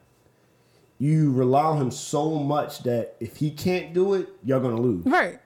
[0.99, 5.05] You rely on him so much that if he can't do it, you're gonna lose.
[5.05, 5.41] Right.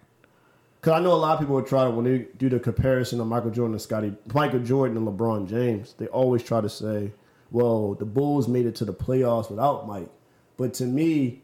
[0.80, 3.20] Because I know a lot of people would try to when they do the comparison
[3.20, 5.94] of Michael Jordan and Scottie, Michael Jordan and LeBron James.
[5.96, 7.12] They always try to say,
[7.50, 10.10] "Well, the Bulls made it to the playoffs without Mike."
[10.58, 11.42] But to me,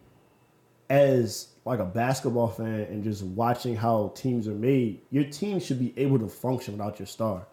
[0.90, 5.79] as like a basketball fan and just watching how teams are made, your team should
[5.79, 7.46] be able to function without your star.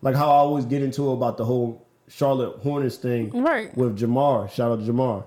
[0.00, 3.76] Like how I always get into about the whole Charlotte Hornets thing Right.
[3.76, 4.50] with Jamar.
[4.50, 5.24] Shout out to Jamar.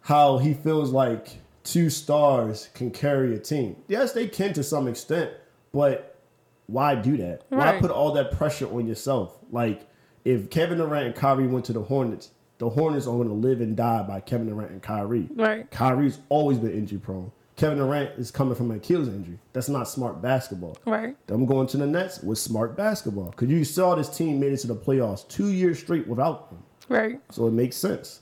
[0.00, 1.28] How he feels like
[1.62, 3.76] two stars can carry a team.
[3.86, 5.30] Yes, they can to some extent,
[5.72, 6.18] but
[6.66, 7.42] why do that?
[7.50, 9.38] Why put all that pressure on yourself?
[9.50, 9.86] Like
[10.24, 13.60] if Kevin Durant and Kyrie went to the Hornets, the Hornets are going to live
[13.60, 15.28] and die by Kevin Durant and Kyrie.
[15.34, 15.70] Right.
[15.70, 17.30] Kyrie's always been injury prone.
[17.56, 19.38] Kevin Durant is coming from an Achilles injury.
[19.52, 20.76] That's not smart basketball.
[20.86, 21.14] Right.
[21.26, 24.58] Them going to the Nets was smart basketball because you saw this team made it
[24.58, 26.62] to the playoffs two years straight without them.
[26.88, 27.20] Right.
[27.30, 28.20] So it makes sense.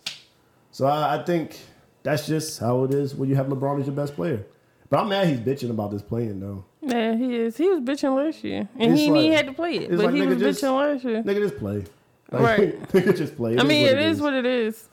[0.72, 1.58] So I, I think
[2.02, 4.44] that's just how it is when you have LeBron as your best player.
[4.88, 6.64] But I'm mad he's bitching about this playing though.
[6.82, 7.56] Yeah, he is.
[7.56, 10.14] He was bitching last year, and It's he, he had to play it, but like,
[10.14, 11.22] he was just- bitching last year.
[11.22, 11.84] Nigga, just play.
[12.32, 12.82] Like, Right.
[12.92, 13.52] nigga, just play.
[13.54, 14.88] It I is mean, what it is what it is.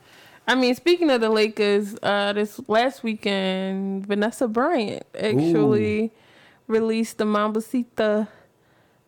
[0.47, 6.11] I mean, speaking of the Lakers, uh, this last weekend, Vanessa Bryant actually
[6.67, 8.27] released the Mambacita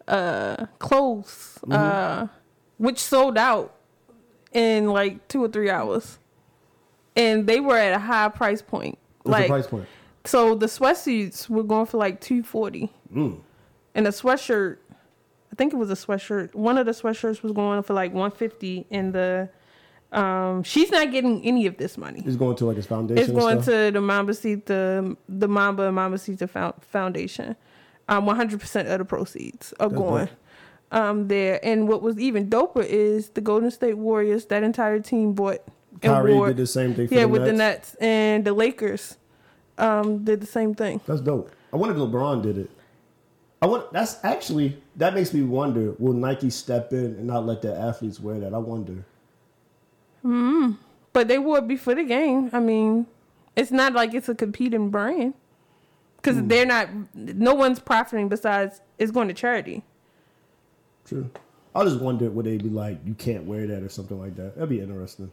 [0.08, 1.74] uh, clothes, Mm-hmm.
[1.74, 2.28] uh,
[2.78, 3.76] which sold out
[4.54, 6.18] in like two or three hours,
[7.16, 8.98] and they were at a high price point.
[9.24, 9.86] What's like, price point?
[10.26, 13.40] so the sweatsuits were going for like two forty, Mm.
[13.96, 14.78] and a sweatshirt.
[15.52, 16.56] I think it was a sweatshirt.
[16.56, 19.50] One of the sweatshirts was going for like one fifty, and the
[20.12, 22.24] um, she's not getting any of this money.
[22.26, 23.24] It's going to like his foundation.
[23.24, 27.56] It's going to the Mamba the the Mamba and Mambacita Fou- Foundation.
[28.08, 30.30] Um, one hundred percent of the proceeds are That's going
[30.92, 31.60] um there.
[31.64, 34.46] And what was even doper is the Golden State Warriors.
[34.46, 35.60] That entire team bought
[36.02, 37.52] Kyrie wore- did the same thing for yeah the with Nets.
[37.52, 39.18] the Nets and the Lakers.
[39.78, 41.02] Um, did the same thing.
[41.06, 41.52] That's dope.
[41.72, 42.72] I wonder if LeBron did it.
[43.62, 43.94] I want.
[43.94, 45.94] That's actually that makes me wonder.
[46.00, 48.54] Will Nike step in and not let their athletes wear that?
[48.54, 49.06] I wonder.
[50.24, 52.50] But they would it before the game.
[52.54, 53.08] I mean,
[53.56, 55.34] it's not like it's a competing brand
[56.18, 56.48] because Hmm.
[56.48, 56.90] they're not.
[57.14, 59.84] No one's profiting besides it's going to charity.
[61.06, 61.30] True.
[61.76, 64.56] I just wonder would they be like, you can't wear that or something like that.
[64.56, 65.32] That'd be interesting.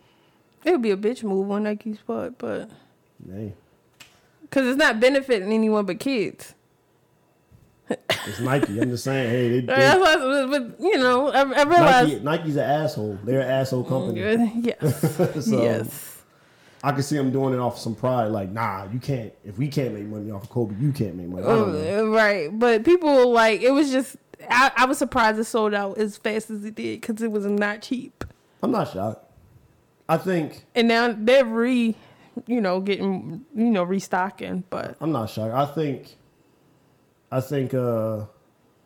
[0.65, 2.69] It would be a bitch move on Nike's part, but
[4.43, 6.55] because it's not benefiting anyone but kids.
[7.89, 8.81] It's Nike.
[8.81, 9.31] I'm just saying.
[9.31, 12.25] Hey, they, they, That's but you know, I, I realized.
[12.25, 13.19] Nike, Nike's an asshole.
[13.25, 14.21] They're an asshole company.
[14.63, 16.23] Yes, so yes,
[16.83, 18.29] I can see them doing it off some pride.
[18.29, 19.33] Like, nah, you can't.
[19.45, 21.45] If we can't make money off of Kobe, you can't make money.
[21.45, 22.07] I don't know.
[22.07, 22.49] Uh, right.
[22.53, 24.17] But people like it was just.
[24.51, 27.47] I, I was surprised it sold out as fast as it did because it was
[27.47, 28.25] not cheap.
[28.63, 29.23] I'm not shocked.
[30.09, 31.97] I think And now they're re,
[32.47, 34.65] you know, getting you know restocking.
[34.71, 35.55] But I'm not shocked.
[35.55, 36.17] I think,
[37.31, 38.27] I think uh,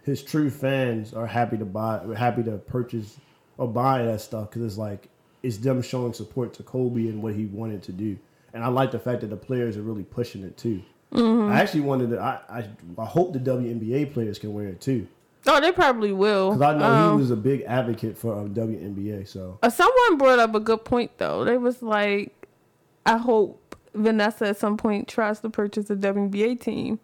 [0.03, 3.19] his true fans are happy to buy, happy to purchase
[3.59, 5.09] or buy that stuff because it's like
[5.43, 8.19] it's them showing support to Kobe and what he wanted to do.
[8.53, 10.83] And I like the fact that the players are really pushing it too.
[11.13, 11.53] Mm-hmm.
[11.53, 12.21] I actually wanted to.
[12.21, 15.07] I, I I hope the WNBA players can wear it too
[15.47, 16.53] oh, they probably will.
[16.53, 19.27] because I know Um, he was a big advocate for um, WNBA.
[19.27, 21.45] So Uh, someone brought up a good point though.
[21.45, 22.49] They was like,
[23.07, 27.01] I hope Vanessa at some point tries to purchase a WNBA team,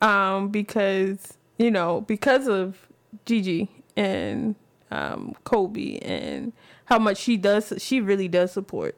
[0.00, 2.88] um, because you know because of
[3.24, 4.54] Gigi and
[4.90, 6.52] um, Kobe and
[6.86, 7.72] how much she does.
[7.78, 8.96] She really does support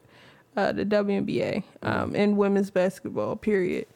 [0.56, 3.36] uh, the WNBA um, and women's basketball.
[3.36, 3.86] Period.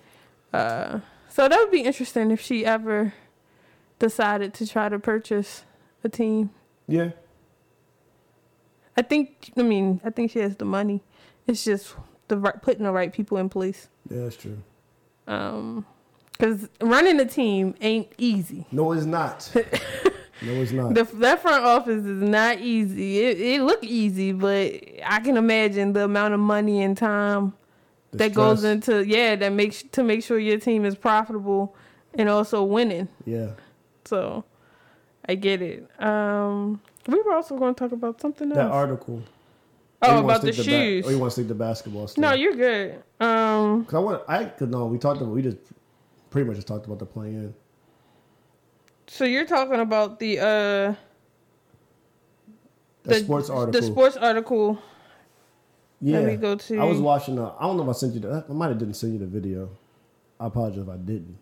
[0.53, 3.15] Uh, so that would be interesting if she ever
[3.99, 5.65] decided to try to purchase
[6.05, 6.51] a team.
[6.89, 7.11] yeah,
[8.97, 9.53] I think.
[9.57, 11.03] I mean, I think she has the money.
[11.47, 11.95] It's just
[12.29, 13.89] the right, putting the right people in place.
[14.11, 14.59] yeah, that's true.
[15.27, 15.87] Um,
[16.33, 18.67] because running a team ain't easy.
[18.73, 19.51] No, it's not.
[20.45, 20.95] No, it's not.
[20.95, 23.21] The, that front office is not easy.
[23.21, 24.73] It, it look easy, but
[25.05, 27.53] I can imagine the amount of money and time
[28.11, 31.77] The that goes into yeah that makes to make sure your team is profitable
[32.15, 33.09] and also winning.
[33.25, 33.51] Yeah.
[34.05, 34.45] So
[35.29, 35.89] I get it.
[36.03, 38.57] Um, we were also going to talk about something else.
[38.57, 39.23] That article.
[40.05, 41.07] Oh, about the stick to ba- shoes.
[41.07, 42.21] or you want to stick to basketball stuff?
[42.21, 42.95] no, you're good.
[43.21, 44.23] Um, Cause I want.
[44.27, 45.33] I cause no, we talked about.
[45.33, 45.59] We just
[46.33, 47.55] pretty much just talked about the play in.
[49.07, 50.95] so you're talking about the uh
[53.05, 53.81] The, the sports article.
[53.81, 54.79] The sports article.
[56.01, 56.19] Yeah.
[56.19, 56.79] Let me go to.
[56.79, 57.39] I was watching.
[57.39, 58.45] Uh, I don't know if I sent you the.
[58.49, 59.71] I might have didn't send you the video.
[60.41, 61.39] I apologize if I didn't,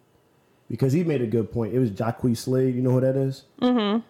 [0.69, 1.73] because he made a good point.
[1.75, 2.75] It was Jacques Slade.
[2.75, 3.45] You know who that is?
[3.61, 4.01] Mm-hmm.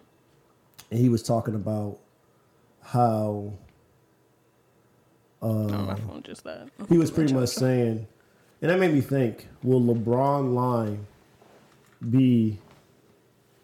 [0.91, 1.99] And he was talking about
[2.83, 3.53] how
[5.41, 6.69] oh, my phone just died.
[6.89, 8.07] he was pretty much saying,
[8.61, 11.05] and that made me think: Will LeBron line
[12.09, 12.59] be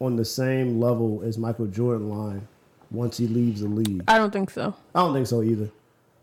[0.00, 2.46] on the same level as Michael Jordan line
[2.90, 4.02] once he leaves the league?
[4.08, 4.74] I don't think so.
[4.94, 5.70] I don't think so either.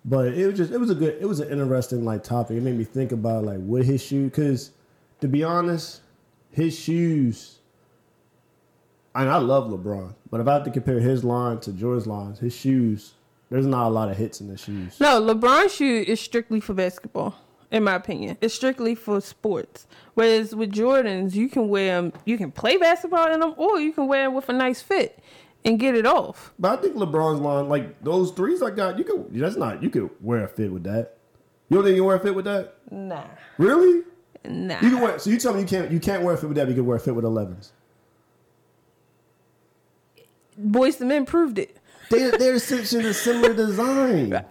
[0.03, 2.57] But it was just it was a good it was an interesting like topic.
[2.57, 4.71] It made me think about like what his shoe because
[5.21, 6.01] to be honest,
[6.51, 7.59] his shoes.
[9.15, 12.39] And I love LeBron, but if I have to compare his line to Jordan's lines,
[12.39, 13.13] his shoes,
[13.49, 14.99] there's not a lot of hits in the shoes.
[14.99, 17.33] No, LeBron's shoe is strictly for basketball,
[17.71, 18.37] in my opinion.
[18.41, 19.87] It's strictly for sports.
[20.13, 23.91] Whereas with Jordans, you can wear them, you can play basketball in them, or you
[23.93, 25.19] can wear them with a nice fit
[25.63, 26.53] and get it off.
[26.59, 29.89] But I think LeBron's line, like those threes I got, you could that's not you
[29.89, 31.17] could wear a fit with that.
[31.69, 32.75] You don't think you can wear a fit with that?
[32.91, 33.23] Nah,
[33.57, 34.03] Really?
[34.47, 34.75] nah.
[34.81, 36.57] You can wear so you tell me you can't you can't wear a fit with
[36.57, 37.73] that, but you can wear a fit with elevens.
[40.61, 41.77] Boyz II Men proved it.
[42.09, 44.45] They they're essentially a similar design.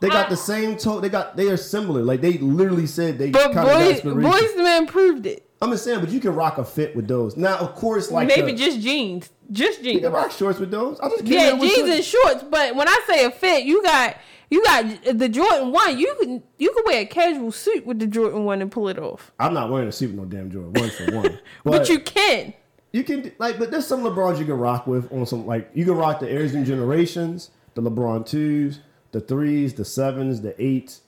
[0.00, 1.00] They got the same toe.
[1.00, 2.02] They got they are similar.
[2.02, 5.44] Like they literally said they But kind of got boys, Boyz II Men proved it.
[5.60, 7.36] I'm just saying, but you can rock a fit with those.
[7.36, 10.02] Now, of course, like Maybe the- just jeans, just you jeans.
[10.02, 11.00] can rock shorts with those.
[11.00, 12.44] I just Yeah, jeans and shorts.
[12.48, 14.16] But when I say a fit, you got
[14.50, 14.84] you got
[15.14, 15.98] the Jordan one.
[15.98, 19.00] You can you can wear a casual suit with the Jordan one and pull it
[19.00, 19.32] off.
[19.40, 20.74] I'm not wearing a suit with no damn Jordan.
[20.80, 21.38] One for one.
[21.64, 22.54] But, you can.
[22.92, 25.84] You can like, but there's some LeBrons you can rock with on some like you
[25.84, 28.78] can rock the Air Zoom Generations, the LeBron twos,
[29.12, 31.02] the threes, the sevens, the eights.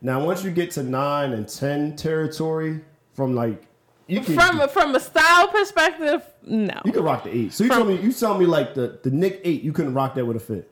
[0.00, 2.80] Now once you get to nine and ten territory,
[3.14, 3.62] from like
[4.06, 6.80] you can From a, from a style perspective, no.
[6.84, 7.52] you can rock the eight.
[7.52, 9.94] So you From- tell me you tell me like the the Nick eight, you couldn't
[9.94, 10.70] rock that with a fit.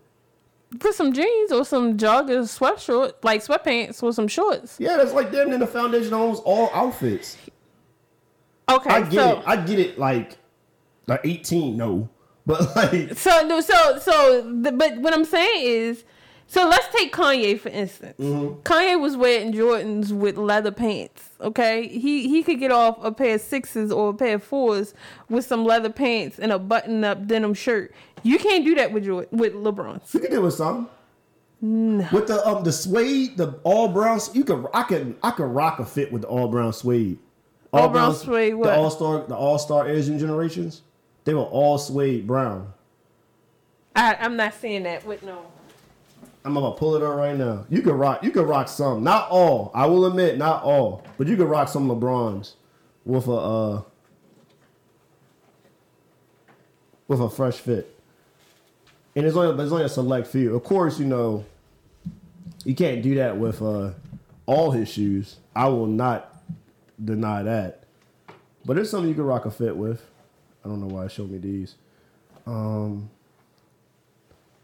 [0.80, 4.76] Put some jeans or some joggers, sweatshirt, like sweatpants or some shorts.
[4.78, 7.36] Yeah, that's like them in the foundation of almost all outfits.
[8.68, 9.44] Okay, I get so it.
[9.46, 9.98] I get it.
[9.98, 10.38] Like
[11.06, 12.08] like eighteen, no,
[12.46, 16.04] but like so no, so so the, but what I'm saying is,
[16.46, 18.18] so let's take Kanye for instance.
[18.18, 18.60] Mm-hmm.
[18.60, 21.30] Kanye was wearing Jordans with leather pants.
[21.40, 24.94] Okay, he he could get off a pair of sixes or a pair of fours
[25.28, 27.92] with some leather pants and a button up denim shirt.
[28.22, 30.12] You can't do that with Jordan, with LeBron's.
[30.14, 30.88] you can do it with some.
[31.60, 32.06] No.
[32.12, 35.78] With the um the suede, the all brown, you could I could I could rock
[35.78, 37.18] a fit with the all brown suede.
[37.72, 38.66] All brown suede what?
[38.66, 40.82] The all star, the all star Asian generations,
[41.24, 42.72] they were all suede brown.
[43.94, 45.46] I, I'm not seeing that with no.
[46.46, 47.66] I'm to pull it up right now.
[47.68, 49.72] You can rock, you can rock some, not all.
[49.74, 52.52] I will admit, not all, but you can rock some LeBrons
[53.04, 53.82] with a uh
[57.08, 57.98] with a fresh fit.
[59.16, 60.54] And it's only there's only a select few.
[60.54, 61.44] Of course, you know
[62.64, 63.90] you can't do that with uh
[64.46, 65.38] all his shoes.
[65.56, 66.32] I will not
[67.04, 67.82] deny that.
[68.64, 70.00] But it's something you can rock a fit with.
[70.64, 71.74] I don't know why it showed me these.
[72.46, 73.10] Um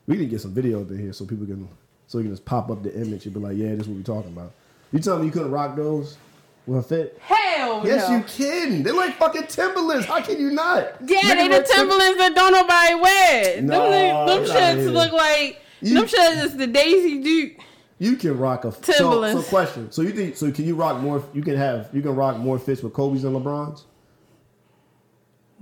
[0.07, 1.69] we need to get some video up in here so people can
[2.07, 3.97] so we can just pop up the image and be like, yeah, this is what
[3.97, 4.53] we're talking about.
[4.93, 6.19] You tell me you couldn't rock those
[6.67, 7.19] with a fit?
[7.23, 8.17] Hell Yes, no.
[8.19, 8.83] you can.
[8.83, 10.05] They're like fucking Timberlands.
[10.07, 10.85] How can you not?
[11.07, 13.63] Yeah, Nigga they the Tim- Timberlands that don't nobody wear.
[13.63, 17.53] No, them them shits look like You- them shits is the Daisy Duke.
[17.99, 19.45] You can rock a so, Timberlands.
[19.45, 19.93] so question.
[19.93, 22.59] So you think so can you rock more you can have you can rock more
[22.59, 23.85] fits with Kobe's and LeBron's?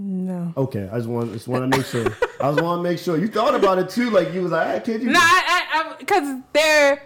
[0.02, 0.54] No.
[0.56, 2.06] Okay, I just want just want to make sure.
[2.40, 4.08] I just want to make sure you thought about it too.
[4.08, 5.10] Like you was like, hey, kid, you.
[5.10, 7.02] No, I, I, because they're,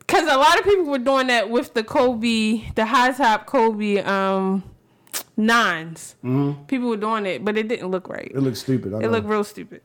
[0.00, 4.02] because a lot of people were doing that with the Kobe, the high top Kobe,
[4.02, 4.62] um,
[5.38, 6.14] 9s
[6.68, 8.30] People were doing it, but it didn't look right.
[8.34, 8.92] It looks stupid.
[8.92, 9.08] I It know.
[9.12, 9.80] looked real stupid.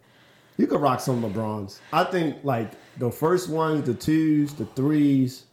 [0.58, 1.80] You could rock some LeBrons.
[1.93, 5.45] I think like the first ones, the twos, the threes,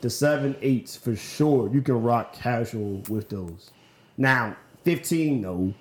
[0.00, 1.68] the seven, eights for sure.
[1.72, 3.70] You can rock casual with those.
[4.16, 5.74] Now, fifteen, no.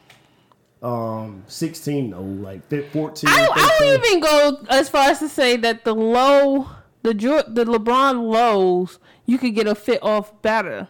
[0.81, 2.21] Um, sixteen, no.
[2.21, 3.29] Like fif- fourteen.
[3.29, 6.69] I, I don't even go as far as to say that the low,
[7.03, 10.87] the the LeBron lows, you could get a fit off better.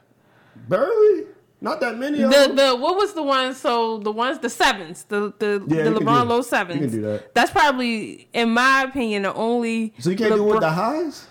[0.67, 1.25] barely.
[1.59, 2.55] Not that many of The them.
[2.55, 3.55] the what was the one?
[3.55, 6.79] So the ones the sevens, the the, Yeah, the LeBron low you sevens.
[6.81, 7.33] can do that.
[7.33, 9.93] That's probably, in my opinion, the only.
[9.97, 11.25] So you can't do it with the highs?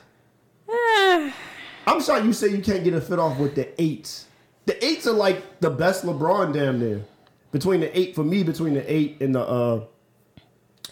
[0.69, 1.31] Eh,
[1.87, 4.27] I'm sorry you say you can't get a fit off with the eights.
[4.65, 7.05] The eights are like the best LeBron damn near.
[7.57, 9.85] Between the eight for me, between the eight and the uh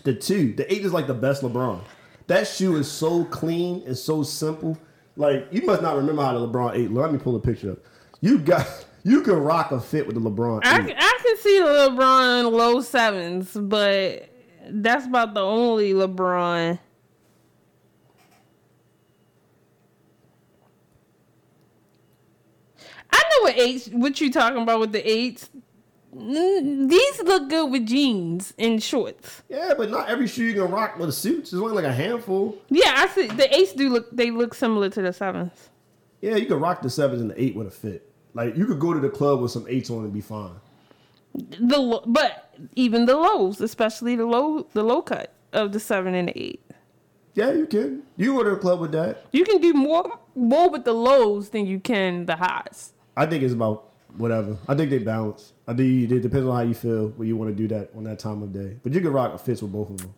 [0.04, 0.54] the two.
[0.54, 1.82] The eight is like the best LeBron.
[2.26, 4.78] That shoe is so clean and so simple.
[5.14, 6.90] Like you must not remember how the LeBron eight.
[6.90, 7.80] Let me pull a picture up.
[8.22, 8.66] You got
[9.02, 10.76] you can rock a fit with the LeBron I.
[10.76, 14.30] I can see the LeBron low sevens, but
[14.66, 16.78] that's about the only LeBron.
[23.12, 23.88] I know what eight.
[23.92, 25.50] What you talking about with the eights?
[26.16, 29.42] These look good with jeans and shorts.
[29.48, 31.50] Yeah, but not every shoe you can rock with a suit.
[31.50, 32.56] There's only like a handful.
[32.68, 33.26] Yeah, I see.
[33.26, 34.10] The eights do look.
[34.12, 35.70] They look similar to the sevens.
[36.20, 38.10] Yeah, you can rock the sevens and the eight with a fit.
[38.32, 40.54] Like you could go to the club with some eights on and be fine.
[41.34, 46.28] The but even the lows, especially the low the low cut of the seven and
[46.28, 46.64] the eight.
[47.34, 48.04] Yeah, you can.
[48.16, 49.24] You go to the club with that.
[49.32, 52.92] You can do more more with the lows than you can the highs.
[53.16, 54.56] I think it's about whatever.
[54.68, 55.53] I think they balance.
[55.66, 58.04] I think it depends on how you feel when you want to do that on
[58.04, 58.76] that time of day.
[58.82, 60.14] But you can rock a fits with both of them.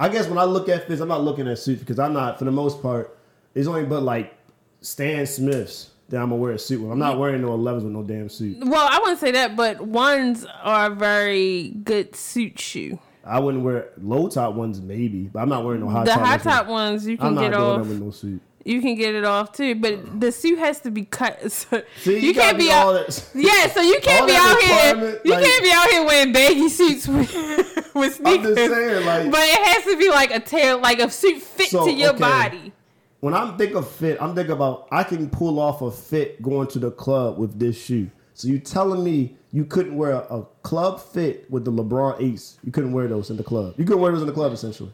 [0.00, 2.38] I guess when I look at fits, I'm not looking at suits because I'm not,
[2.38, 3.16] for the most part,
[3.54, 4.34] it's only but like
[4.80, 6.90] Stan Smiths that I'm gonna wear a suit with.
[6.90, 8.58] I'm not wearing no 11s with no damn suit.
[8.60, 12.98] Well, I wouldn't say that, but ones are a very good suit shoe.
[13.24, 16.20] I wouldn't wear low top ones maybe, but I'm not wearing no high The top.
[16.20, 17.78] high top ones you I'm can not get doing off.
[17.80, 18.42] them with no suit.
[18.64, 20.20] You can get it off too, but mm.
[20.20, 21.40] the suit has to be cut.
[21.52, 23.06] So See, you, gotta can't be all out.
[23.06, 25.20] that- Yeah, so you can't be out here.
[25.24, 28.56] You like- can't be out here wearing baggy suits with, with sneakers.
[28.56, 31.84] saying, like, but it has to be like a tail, like a suit fit So,
[31.84, 32.18] to your okay.
[32.20, 32.72] body.
[33.20, 36.68] when I'm think of fit, I'm thinking about I can pull off a fit going
[36.68, 38.10] to the club with this shoe.
[38.32, 42.58] So you telling me you couldn't wear a, a club fit with the LeBron Ace?
[42.64, 43.74] You couldn't wear those in the club.
[43.76, 44.90] You couldn't wear those in the club essentially.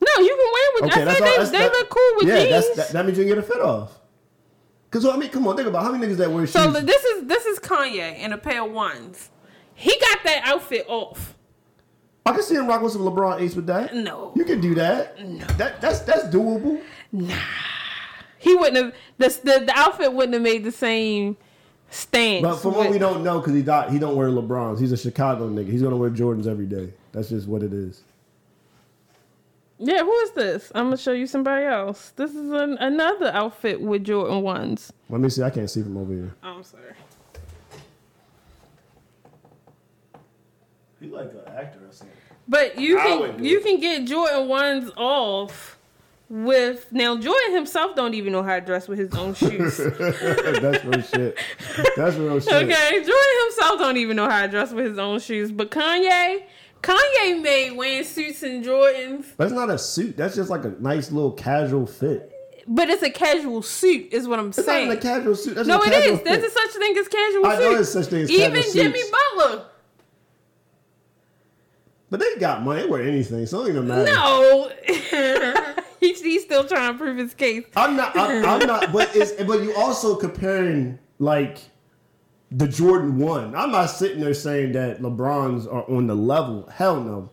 [0.00, 0.90] No, you can wear with.
[0.92, 1.30] Okay, I that's said all.
[1.32, 2.50] they, That's, they that- look cool with yeah, jeans.
[2.50, 3.98] that's, that, that means you can get a fit off.
[4.90, 6.52] Cause I mean, come on, think about how many niggas that wear shoes.
[6.52, 9.30] so this is this is Kanye in a pair of ones.
[9.74, 11.34] He got that outfit off.
[12.24, 13.94] I can see him rock with some LeBron Ace with that.
[13.94, 14.32] No.
[14.34, 15.16] you can do that.
[15.58, 16.80] That that's that's doable.
[17.12, 17.34] Nah,
[18.38, 21.36] he wouldn't have the the, the outfit wouldn't have made the same
[21.90, 22.42] stance.
[22.42, 24.80] But from what we don't know, because he not, he don't wear LeBrons.
[24.80, 25.70] He's a Chicago nigga.
[25.70, 26.92] He's gonna wear Jordans every day.
[27.12, 28.02] That's just what it is.
[29.78, 30.72] Yeah, who is this?
[30.74, 32.10] I'm gonna show you somebody else.
[32.16, 34.92] This is an, another outfit with Jordan ones.
[35.10, 35.42] Let me see.
[35.42, 36.34] I can't see from over here.
[36.42, 36.94] Oh, I'm sorry.
[41.00, 42.16] He like an actor or something.
[42.48, 43.02] But you I
[43.34, 43.64] can you it.
[43.64, 45.78] can get Jordan ones off
[46.28, 49.76] with now Jordan himself don't even know how to dress with his own shoes.
[49.76, 51.38] That's real shit.
[51.96, 52.52] That's real shit.
[52.52, 55.52] okay, Jordan himself don't even know how to dress with his own shoes.
[55.52, 56.44] But Kanye,
[56.82, 60.16] Kanye made wearing suits and Jordans, That's not a suit.
[60.16, 62.32] That's just like a nice little casual fit.
[62.68, 64.88] but it's a casual suit, is what I'm It's saying.
[64.88, 65.54] not a casual suit.
[65.56, 66.22] That's no, a it is.
[66.22, 68.98] There's a such thing as casual I know there's such thing as Even casual Jimmy
[69.00, 69.10] suits.
[69.36, 69.64] Butler.
[72.08, 72.82] But they got money.
[72.82, 74.04] They wear anything, so it don't even matter.
[74.04, 74.70] No,
[76.00, 77.64] he's, he's still trying to prove his case.
[77.74, 78.16] I'm not.
[78.16, 78.92] I'm, I'm not.
[78.92, 79.32] But it's.
[79.42, 81.58] But you also comparing like
[82.50, 83.54] the Jordan one.
[83.54, 86.68] I'm not sitting there saying that LeBrons are on the level.
[86.72, 87.30] Hell no.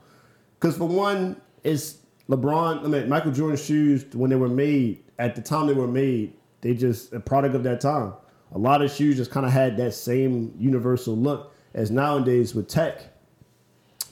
[0.59, 1.97] Because for one, it's
[2.29, 2.83] LeBron.
[2.83, 6.33] I mean, Michael Jordan's shoes when they were made at the time they were made.
[6.61, 8.13] They just a product of that time.
[8.53, 12.67] A lot of shoes just kind of had that same universal look as nowadays with
[12.67, 13.01] tech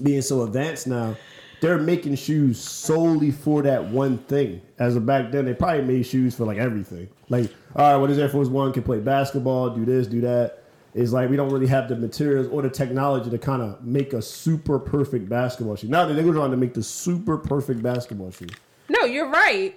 [0.02, 1.16] being so advanced now,
[1.62, 4.62] they're making shoes solely for that one thing.
[4.80, 7.08] As of back then, they probably made shoes for like everything.
[7.30, 10.61] Like, all right, what is Air Force One can play basketball, do this, do that.
[10.94, 14.14] It's like we don't really have the materials or the technology to kind of make
[14.14, 15.88] a super perfect basketball shoe.
[15.88, 18.48] Now they're trying to make the super perfect basketball shoe.
[18.90, 19.74] No, you're right.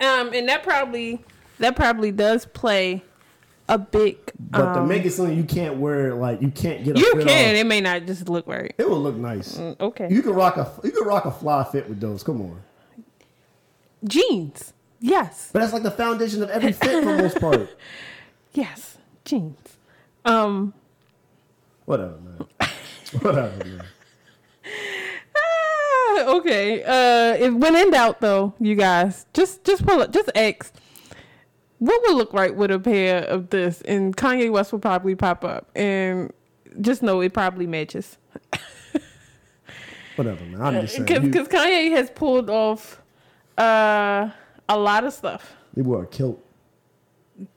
[0.00, 1.20] Um, and that probably
[1.58, 3.02] that probably does play
[3.68, 4.18] a big.
[4.38, 7.12] But to um, make it something you can't wear, like you can't get a you
[7.12, 7.22] can.
[7.22, 8.74] off, It may not just look right.
[8.76, 9.58] it will look nice.
[9.58, 10.08] Okay.
[10.10, 12.22] You can rock a you can rock a fly fit with those.
[12.22, 12.60] Come on.
[14.04, 14.72] Jeans.
[15.00, 15.50] Yes.
[15.52, 17.70] But that's like the foundation of every fit for the most part.
[18.52, 18.96] Yes.
[19.26, 19.58] Jeans.
[20.26, 20.74] Um.
[21.86, 22.46] Whatever, man.
[23.20, 23.82] Whatever, man.
[25.36, 26.82] ah, okay.
[26.82, 30.72] Uh, if when in doubt, though, you guys just just pull up, just X.
[31.78, 35.44] What would look right with a pair of this, and Kanye West will probably pop
[35.44, 36.32] up, and
[36.80, 38.18] just know it probably matches.
[40.16, 40.60] Whatever, man.
[40.60, 41.22] I'm just saying.
[41.30, 43.02] Because Kanye has pulled off
[43.58, 44.30] uh,
[44.68, 46.42] a lot of stuff he wore a kilt.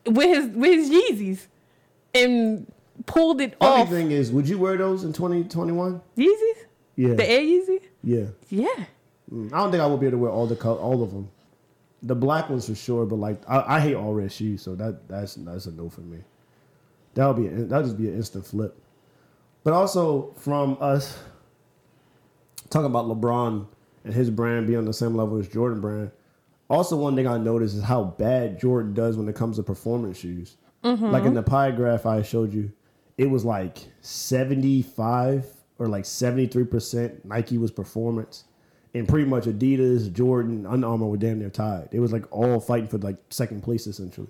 [0.06, 1.48] with his with his Yeezys,
[2.14, 2.72] and
[3.06, 3.70] pulled it off.
[3.72, 3.90] Only off.
[3.90, 6.02] thing is, would you wear those in 2021?
[6.18, 7.14] Yeezys, Yeah.
[7.14, 7.80] the Air Yeezy.
[8.04, 8.26] yeah.
[8.50, 8.86] Yeah,
[9.32, 11.12] Mm, I don't think I would be able to wear all the color, all of
[11.12, 11.30] them.
[12.02, 15.08] The black ones for sure, but like I, I hate all red shoes, so that
[15.08, 16.20] that's that's a no for me.
[17.14, 18.76] That'll be that'll just be an instant flip.
[19.64, 21.20] But also from us
[22.70, 23.68] talking about LeBron
[24.06, 26.12] and his brand being on the same level as Jordan brand.
[26.70, 30.18] Also, one thing I noticed is how bad Jordan does when it comes to performance
[30.18, 30.56] shoes.
[30.84, 31.06] Mm-hmm.
[31.06, 32.72] Like in the pie graph I showed you,
[33.18, 35.46] it was like seventy five
[35.78, 38.46] or like seventy three percent Nike was performance,
[38.94, 41.90] and pretty much Adidas, Jordan, Under Armour were damn near tied.
[41.92, 44.30] It was like all fighting for like second place essentially.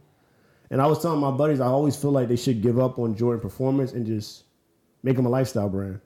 [0.72, 3.16] And I was telling my buddies, I always feel like they should give up on
[3.16, 4.44] Jordan performance and just
[5.02, 6.00] make him a lifestyle brand.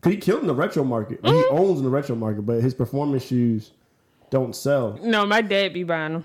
[0.00, 1.22] Cause he killed in the retro market.
[1.22, 1.56] Like, He mm-hmm.
[1.56, 3.70] owns in the retro market, but his performance shoes
[4.30, 4.98] don't sell.
[5.02, 6.24] no, my dad be buying them.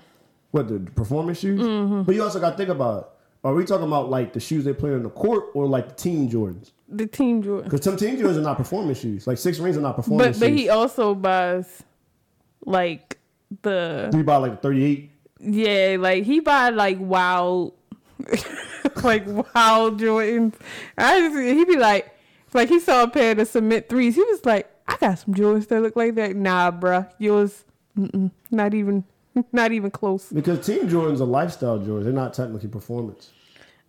[0.52, 1.62] What the performance shoes?
[1.62, 2.04] Mm-hmm.
[2.04, 3.10] But you also got to think about: it.
[3.48, 5.96] Are we talking about like the shoes they play on the court or like the
[5.96, 6.72] team Jordans?
[6.90, 7.64] The Team Jordans.
[7.64, 9.26] Because some team Jordans are not performance shoes.
[9.26, 10.60] Like six rings are not performance but but shoes.
[10.60, 11.84] he also buys
[12.66, 13.18] like
[13.62, 15.12] the you buy like thirty eight?
[15.40, 17.74] yeah, like he buy like wild,
[19.04, 20.56] like wild Jordans.
[20.98, 22.14] I just he be like,
[22.54, 24.16] like he saw a pair of the cement threes.
[24.16, 26.36] He was like, I got some Jordans that look like that.
[26.36, 27.64] Nah, bruh, yours,
[28.52, 29.06] not even,
[29.54, 30.34] not even close.
[30.34, 32.04] Because team Jordans are lifestyle Jordans.
[32.04, 33.30] They're not technically performance.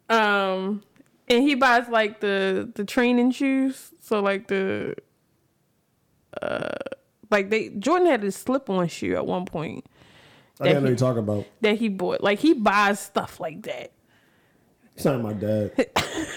[0.08, 0.82] Um,
[1.28, 3.90] and he buys like the the training shoes.
[4.00, 4.94] So like the,
[6.40, 6.68] uh,
[7.30, 9.84] like they Jordan had a slip on shoe at one point
[10.60, 11.46] I didn't know he- you're talking about.
[11.60, 12.22] that he bought.
[12.22, 13.92] Like he buys stuff like that.
[14.94, 15.72] He's not my dad.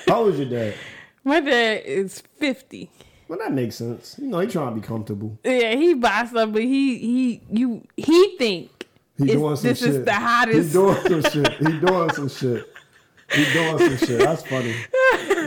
[0.07, 0.75] How old is your dad?
[1.23, 2.89] My dad is fifty.
[3.27, 4.17] Well, that makes sense.
[4.19, 5.37] You know, he trying to be comfortable.
[5.43, 8.87] Yeah, he buys stuff, but he he you he think
[9.19, 9.89] He it's- doing some this shit.
[9.89, 10.67] is the hottest.
[10.69, 11.53] He doing some shit.
[11.53, 12.73] He doing some shit.
[13.33, 14.19] He doing some shit.
[14.19, 14.75] That's funny.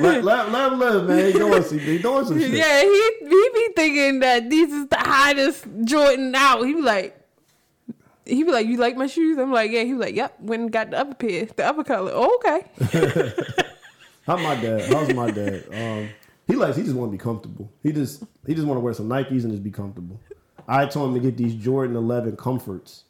[0.00, 1.26] Let, let, let him live, man.
[1.26, 2.50] He doing some, he doing some shit.
[2.50, 6.62] Yeah, he he be thinking that these is the hottest Jordan out.
[6.62, 7.20] He be like,
[8.24, 9.38] he be like, you like my shoes?
[9.38, 9.84] I'm like, yeah.
[9.84, 10.40] He was like, yep.
[10.40, 12.10] Went and got the upper pair, the upper color.
[12.14, 13.32] Oh, okay.
[14.26, 14.92] How my dad?
[14.92, 15.64] How's my dad?
[15.72, 16.08] Um,
[16.46, 16.76] he likes.
[16.76, 17.70] He just want to be comfortable.
[17.82, 20.18] He just he just want to wear some Nikes and just be comfortable.
[20.66, 23.04] I told him to get these Jordan 11 comforts,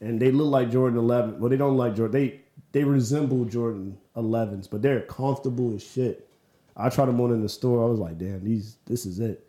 [0.00, 1.40] and they look like Jordan 11.
[1.40, 2.20] Well, they don't like Jordan.
[2.20, 2.40] They
[2.72, 6.28] they resemble Jordan 11s, but they're comfortable as shit.
[6.76, 7.84] I tried them on in the store.
[7.84, 9.46] I was like, damn, these this is it.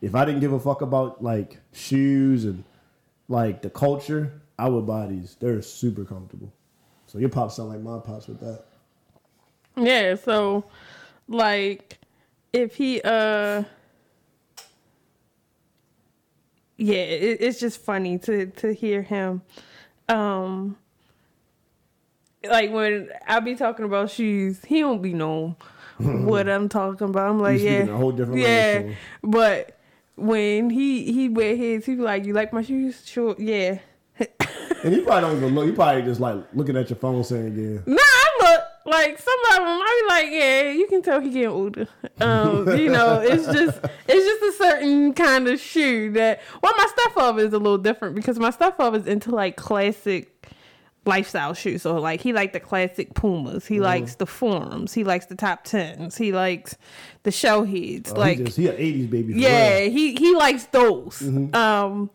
[0.00, 2.64] If I didn't give a fuck about like shoes and
[3.28, 5.36] like the culture, I would buy these.
[5.38, 6.52] They're super comfortable.
[7.06, 8.64] So your pops sound like my pops with that.
[9.76, 10.14] Yeah.
[10.16, 10.64] So,
[11.28, 11.98] like,
[12.52, 13.64] if he uh.
[16.76, 19.42] Yeah, it, it's just funny to to hear him,
[20.08, 20.76] um,
[22.48, 25.56] like when I be talking about shoes, he don't be know
[25.98, 27.30] what I'm talking about.
[27.30, 29.78] I'm like, yeah, a whole different yeah, but
[30.16, 33.02] when he he wear his, he be like, you like my shoes?
[33.04, 33.78] Sure, yeah.
[34.84, 35.66] And you probably don't even look.
[35.66, 39.38] You probably just like looking at your phone saying, "Yeah." Nah, I look like some
[39.50, 39.66] of them.
[39.66, 41.88] I be like, yeah, you can tell he getting older.
[42.20, 46.42] Um, you know, it's just it's just a certain kind of shoe that.
[46.62, 49.56] Well, my stuff of is a little different because my stuff of is into like
[49.56, 50.33] classic
[51.06, 51.82] lifestyle shoes.
[51.82, 53.66] So like he like the classic Pumas.
[53.66, 54.92] He likes the Forums.
[54.94, 56.16] He likes the top tens.
[56.16, 56.76] He likes
[57.22, 58.12] the show heads.
[58.14, 59.34] Oh, like he, just, he an '80s baby.
[59.36, 59.90] Yeah, real.
[59.90, 61.20] he he likes those.
[61.20, 61.54] Mm-hmm.
[61.54, 62.10] Um,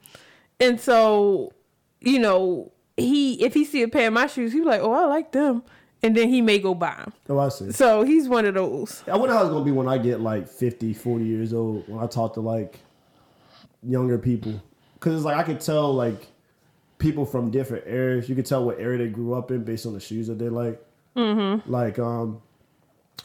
[0.60, 1.54] and so
[2.02, 4.92] you know, he if he see a pair of my shoes, he be like, oh,
[4.92, 5.64] I like them,
[6.02, 7.14] and then he may go buy them.
[7.30, 7.72] Oh, I see.
[7.72, 9.04] So he's one of those.
[9.08, 11.88] I wonder how it's gonna be when I get like 50, 40 years old.
[11.88, 12.80] When I talk to like
[13.84, 14.62] younger people,
[14.94, 16.28] because it's like I could tell like
[17.00, 18.30] people from different areas.
[18.30, 20.50] You could tell what area they grew up in based on the shoes that they
[20.50, 20.86] like.
[21.16, 21.72] Mm-hmm.
[21.72, 22.41] Like um,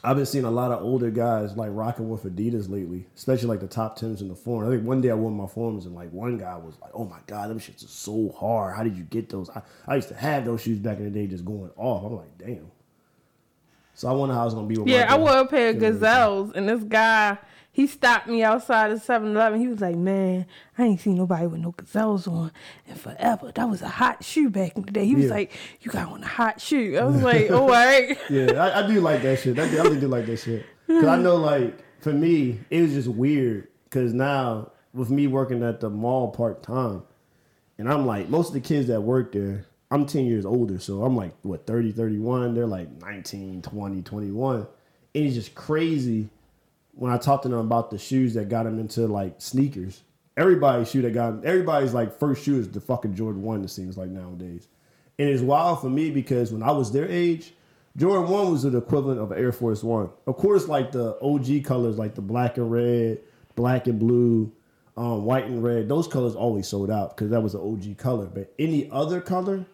[0.03, 3.61] I've been seeing a lot of older guys like rocking with Adidas lately, especially like
[3.61, 4.69] the top tens in the Forum.
[4.69, 7.05] I think one day I wore my Forums and like one guy was like, "Oh
[7.05, 8.75] my god, them shits are so hard.
[8.75, 11.11] How did you get those?" I, I used to have those shoes back in the
[11.11, 12.05] day, just going off.
[12.05, 12.71] I'm like, damn.
[13.95, 14.77] So I wonder how it's gonna be.
[14.77, 17.39] With Yeah, I wore a pair of gazelles, and this guy
[17.75, 19.59] he stopped me outside of 7-Eleven.
[19.61, 20.47] He was like, "Man,
[20.79, 22.53] I ain't seen nobody with no gazelles on
[22.87, 23.51] in forever.
[23.55, 25.31] That was a hot shoe back in the day." He was Yeah.
[25.33, 25.53] like,
[25.83, 29.01] "You got on a hot shoe." I was like, "All right." Yeah, I, I do
[29.01, 29.59] like that shit.
[29.59, 30.65] I, do- I do like that shit.
[30.87, 33.69] Cause I know, like, for me, it was just weird.
[33.91, 37.03] Cause now with me working at the mall part time,
[37.79, 41.03] and I'm like, most of the kids that work there, I'm 10 years older, so
[41.03, 42.55] I'm like, what, 30, 31?
[42.55, 44.57] They're like 19, 20, 21.
[44.57, 44.67] And
[45.15, 46.29] it's just crazy
[46.97, 50.03] when I talked to them about the shoes that got them into like sneakers.
[50.37, 53.63] Everybody's shoe that got everybody's like first shoe is the fucking Jordan One.
[53.63, 54.67] It seems like nowadays,
[55.19, 57.55] and it's wild for me because when I was their age,
[57.97, 60.11] Jordan One was the equivalent of Air Force One.
[60.27, 63.21] Of course, like the OG colors, like the black and red,
[63.55, 64.51] black and blue,
[64.97, 65.89] um, white and red.
[65.89, 68.27] Those colors always sold out because that was the OG color.
[68.27, 69.65] But any other color,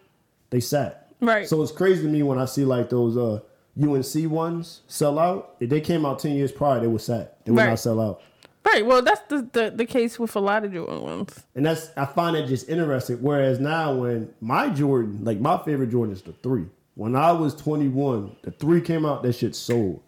[0.51, 1.11] they sat.
[1.21, 1.47] Right.
[1.47, 3.41] So it's crazy to me when I see like those uh,
[3.81, 5.55] UNC ones sell out.
[5.59, 7.43] If they came out ten years prior, they were sat.
[7.45, 7.69] They would Right.
[7.69, 8.21] not sell out.
[8.65, 8.85] Right.
[8.85, 11.43] Well, that's the, the the case with a lot of Jordan ones.
[11.55, 13.17] And that's I find it just interesting.
[13.17, 16.65] Whereas now, when my Jordan, like my favorite Jordan is the three.
[16.95, 20.01] When I was 21, the three came out, that shit sold.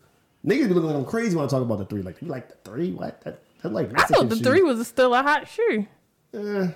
[0.46, 2.02] Niggas be looking like I'm crazy when I talk about the three.
[2.02, 2.92] Like, you like the three?
[2.92, 3.22] What?
[3.22, 4.46] That, that's like I thought the shoes.
[4.46, 5.88] three was still a hot shoe.
[6.34, 6.68] Eh,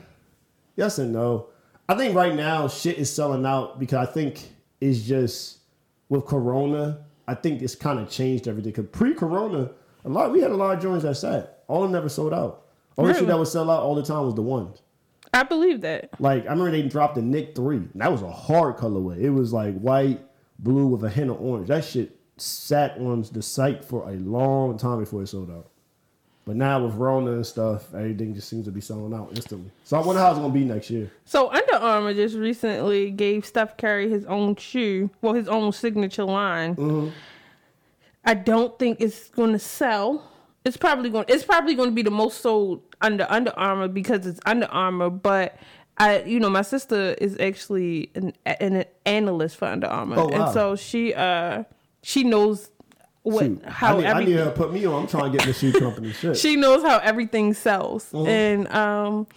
[0.77, 1.47] yes and no.
[1.89, 5.56] I think right now shit is selling out because I think it's just
[6.09, 7.05] with Corona.
[7.27, 8.73] I think it's kind of changed everything.
[8.73, 9.71] Cause pre-Corona,
[10.05, 11.63] a lot we had a lot of joints that sat.
[11.67, 12.65] All of them never sold out.
[12.97, 14.81] Only shit that would sell out all the time was the ones.
[15.33, 16.09] I believe that.
[16.19, 17.77] Like I remember they dropped the Nick Three.
[17.77, 19.19] And that was a hard colorway.
[19.19, 20.21] It was like white,
[20.59, 21.67] blue with a hint of orange.
[21.67, 25.69] That shit sat on the site for a long time before it sold out.
[26.47, 29.69] But now with Rona and stuff, everything just seems to be selling out instantly.
[29.83, 31.11] So I wonder how it's gonna be next year.
[31.25, 36.23] So Under Armour just recently gave Steph Curry his own shoe, well, his own signature
[36.23, 36.77] line.
[36.77, 37.09] Mm-hmm.
[38.23, 40.23] I don't think it's going to sell.
[40.65, 41.25] It's probably going.
[41.27, 45.09] It's probably going to be the most sold under Under Armour because it's Under Armour.
[45.09, 45.57] But
[45.97, 50.43] I, you know, my sister is actually an, an analyst for Under Armour, Oh, wow.
[50.45, 51.63] and so she, uh,
[52.03, 52.69] she knows
[53.27, 55.03] what Shoot, how I, need, I need her to put me on.
[55.03, 56.11] I'm trying to get in the shoe company.
[56.21, 56.37] Shit.
[56.37, 58.27] she knows how everything sells Mm-hmm.
[58.27, 59.27] and um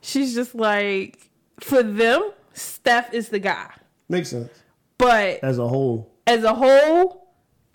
[0.00, 1.30] she's just like
[1.60, 3.70] for them steph is the guy
[4.08, 4.50] Makes sense.
[4.98, 7.28] but As a whole, as a whole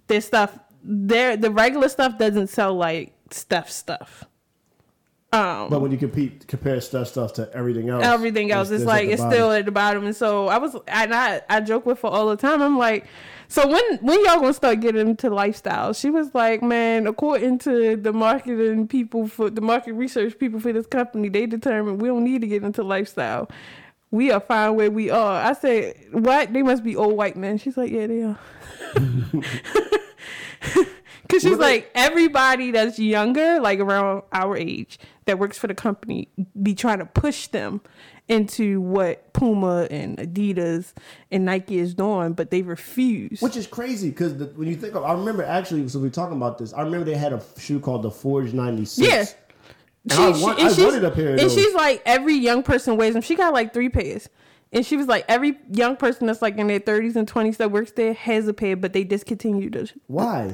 [0.07, 4.25] their stuff their the regular stuff doesn't sell like steph stuff
[5.31, 8.87] um but when you compete, compare stuff stuff to everything else, everything else it's, at
[8.87, 9.31] like it's bottom.
[9.33, 12.29] still at the bottom and so i was and i i joke with her all
[12.29, 13.05] the time i'm like
[13.49, 17.97] so when when y'all gonna start getting into lifestyle she was like man according to
[17.97, 22.23] the marketing people for the market research people for this company they determined we don't
[22.23, 23.49] need to get into lifestyle.
[24.11, 25.39] We are fine where we are.
[25.39, 26.51] I said what?
[26.51, 27.57] They must be old white men.
[27.57, 28.39] She's like yeah they are
[31.29, 36.27] Cause she's like everybody that's younger, like around our age, that works for the company,
[36.61, 37.81] be trying to push them
[38.27, 40.93] into what Puma and Adidas
[41.31, 43.41] and Nike is doing, but they refuse.
[43.41, 46.57] Which is crazy because when you think of, I remember actually, so we're talking about
[46.57, 46.73] this.
[46.73, 49.07] I remember they had a shoe called the Forge 96.
[49.07, 49.25] Yeah.
[50.11, 51.53] And I, want, I she's- wanted a pair of and those.
[51.53, 53.21] she's like every young person wears them.
[53.21, 54.29] She got like three pairs.
[54.71, 57.71] And she was like, every young person that's like in their 30s and 20s that
[57.71, 59.93] works there has a pair, but they discontinued it.
[60.07, 60.53] Why?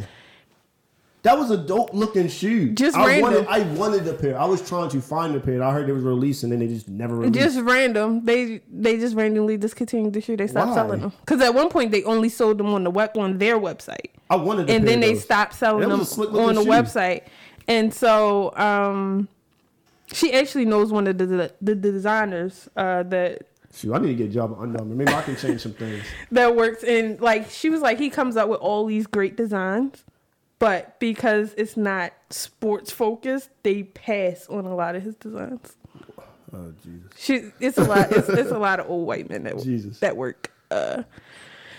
[1.26, 2.70] That was a dope looking shoe.
[2.74, 3.46] Just I random.
[3.46, 4.40] wanted, I wanted a pair.
[4.40, 5.64] I was trying to find a pair.
[5.64, 7.34] I heard it was released and then they just never released.
[7.34, 8.24] Just random.
[8.24, 10.38] They they just randomly discontinued the shoe.
[10.38, 10.76] They stopped Why?
[10.76, 13.58] selling them because at one point they only sold them on the web on their
[13.58, 16.70] website, I wanted, and then they stopped selling them was a slick-looking on the shoe.
[16.70, 17.24] website.
[17.68, 19.28] And so um,
[20.14, 24.30] she actually knows one of the the designers uh, that Shoot, I need to get
[24.30, 24.94] a job at Under Armour.
[24.94, 26.04] Maybe I can change some things.
[26.32, 30.04] that works And like she was like he comes up with all these great designs
[30.60, 35.76] but because it's not sports focused they pass on a lot of his designs
[36.54, 37.12] Oh Jesus!
[37.18, 40.00] she it's a lot it's, it's a lot of old white men that Jesus.
[40.00, 41.04] that work uh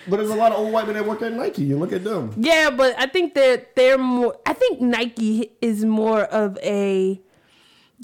[0.09, 1.63] But there's a lot of old white men that work at Nike.
[1.65, 2.35] You look at them.
[2.37, 7.21] yeah but i think that they're more i think nike is more of a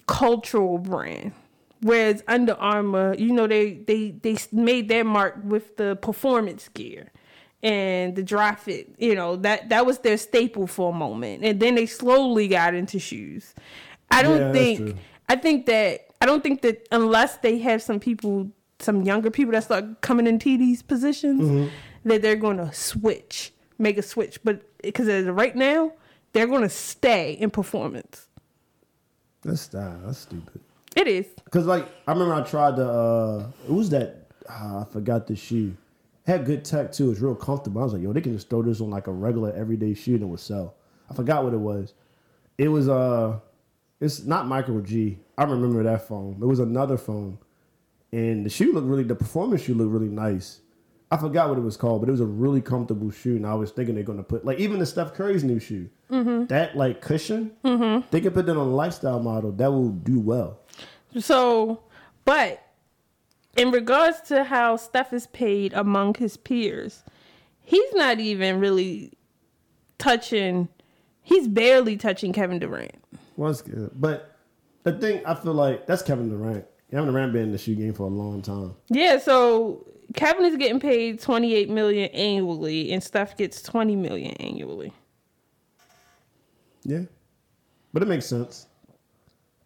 [0.07, 1.33] cultural brand
[1.83, 7.11] whereas under armour you know they they they made their mark with the performance gear
[7.63, 11.61] and the dry fit you know that that was their staple for a moment and
[11.61, 13.55] then they slowly got into shoes
[14.11, 14.97] i don't Yeah, think
[15.29, 18.51] i think that i don't think that unless they have some people
[18.81, 21.69] some younger people that start coming into these positions Mm-hmm.
[22.09, 25.93] that they're going to switch make a switch but because right now
[26.33, 28.27] they're going to stay in performance
[29.45, 30.01] That's style.
[30.05, 30.61] That's stupid.
[30.97, 32.85] it is Cause like I remember I tried to.
[32.89, 35.77] uh it was that ah, I forgot the shoe.
[36.27, 37.11] Had good tech too.
[37.11, 37.81] It's real comfortable.
[37.81, 40.15] I was like, yo, they can just throw this on like a regular everyday shoe
[40.15, 40.75] and it would sell.
[41.11, 41.95] I forgot what it was.
[42.59, 43.41] It was uh
[44.01, 45.19] it's not micro G.
[45.37, 46.39] I remember that foam.
[46.41, 47.39] It was another foam.
[48.13, 50.61] And the shoe looked really the performance shoe looked really nice.
[51.11, 53.37] I forgot what it was called, but it was a really comfortable shoe.
[53.37, 55.89] And I was thinking they're gonna put like even the Steph Curry's new shoe.
[56.47, 57.53] That like cushion,
[58.11, 59.51] they can put that on a lifestyle model.
[59.53, 60.61] That will do well.
[61.19, 61.83] So,
[62.25, 62.62] but
[63.57, 67.05] in regards to how Steph is paid among his peers,
[67.61, 69.13] he's not even really
[69.99, 70.69] touching.
[71.23, 72.95] He's barely touching Kevin Durant.
[73.37, 73.91] Well, that's good.
[73.95, 74.37] But
[74.83, 76.65] the thing I feel like that's Kevin Durant.
[76.91, 78.75] Kevin Durant been in the shoe game for a long time.
[78.89, 84.93] Yeah, so Kevin is getting paid 28 million annually and Steph gets 20 million annually.
[86.85, 87.03] Yeah,
[87.93, 88.67] but it makes sense.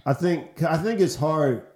[0.04, 1.66] I think I think it's hard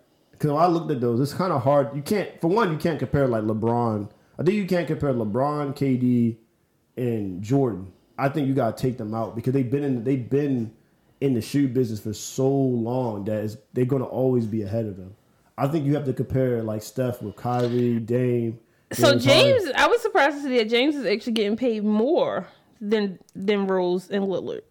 [0.41, 1.95] because when I looked at those, it's kind of hard.
[1.95, 4.09] You can't, for one, you can't compare like LeBron.
[4.38, 6.38] I think you can't compare LeBron, KD,
[6.97, 7.93] and Jordan.
[8.16, 10.72] I think you gotta take them out because they've been in they've been
[11.20, 14.97] in the shoe business for so long that it's, they're gonna always be ahead of
[14.97, 15.14] them.
[15.59, 18.59] I think you have to compare like Steph with Kyrie, Dame.
[18.93, 19.72] So James Harden.
[19.76, 22.49] I was surprised to see that James is actually getting paid more
[22.80, 24.62] than than Rose and Lillard.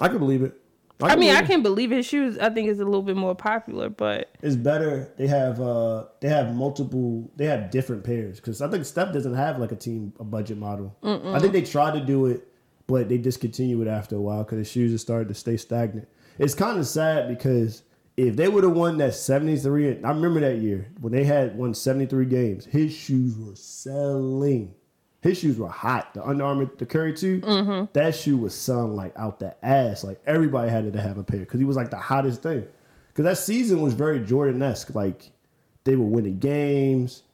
[0.00, 0.60] I can believe it.
[1.00, 2.38] I, can mean, believe I can believe his shoes.
[2.38, 5.12] I think it's a little bit more popular, but it's better.
[5.16, 7.30] They have uh they have multiple.
[7.36, 10.56] They have different pairs because I think Steph doesn't have like a team a budget
[10.58, 10.96] model.
[11.02, 12.48] I think they tried to do it,
[12.86, 16.08] but they discontinued it after a while because the shoes have started to stay stagnant.
[16.38, 17.82] It's kind of sad because
[18.16, 21.56] if they would have won that seventy three, I remember that year when they had
[21.56, 22.64] won seventy three games.
[22.64, 24.74] His shoes were selling.
[25.26, 26.14] His shoes were hot.
[26.14, 27.84] The Under Armour, the Curry 2 mm-hmm.
[27.94, 30.04] that shoe was selling like out the ass.
[30.04, 32.64] Like everybody had to have a pair because he was like the hottest thing.
[33.08, 34.94] Because that season was very Jordan esque.
[34.94, 35.32] Like
[35.82, 37.24] they were winning games,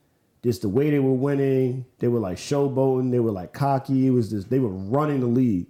[0.42, 1.84] just the way they were winning.
[1.98, 3.10] They were like showboating.
[3.10, 4.06] They were like cocky.
[4.06, 5.66] It was just they were running the league.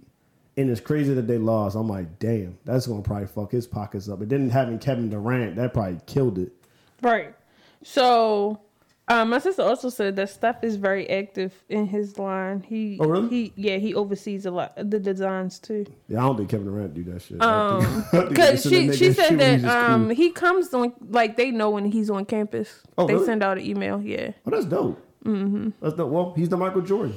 [0.55, 1.75] And it's crazy that they lost.
[1.75, 4.21] I'm like, damn, that's gonna probably fuck his pockets up.
[4.21, 6.53] And then having Kevin Durant, that probably killed it.
[7.01, 7.35] right.
[7.83, 8.61] So,
[9.09, 12.61] um, my sister also said that Steph is very active in his line.
[12.61, 13.27] He, Oh, really?
[13.29, 15.85] He, yeah, he oversees a lot of the designs too.
[16.07, 17.41] Yeah, I don't think Kevin Durant do that shit.
[17.41, 20.15] Um, I think- I think Because she, she said that um cool.
[20.15, 22.81] he comes on like they know when he's on campus.
[22.97, 23.25] Oh, they really?
[23.25, 24.01] send out an email.
[24.01, 24.99] Yeah, Oh, that's dope.
[25.25, 25.69] Mm-hmm.
[25.81, 26.09] That's dope.
[26.11, 27.13] Well, he's the Michael Jordan.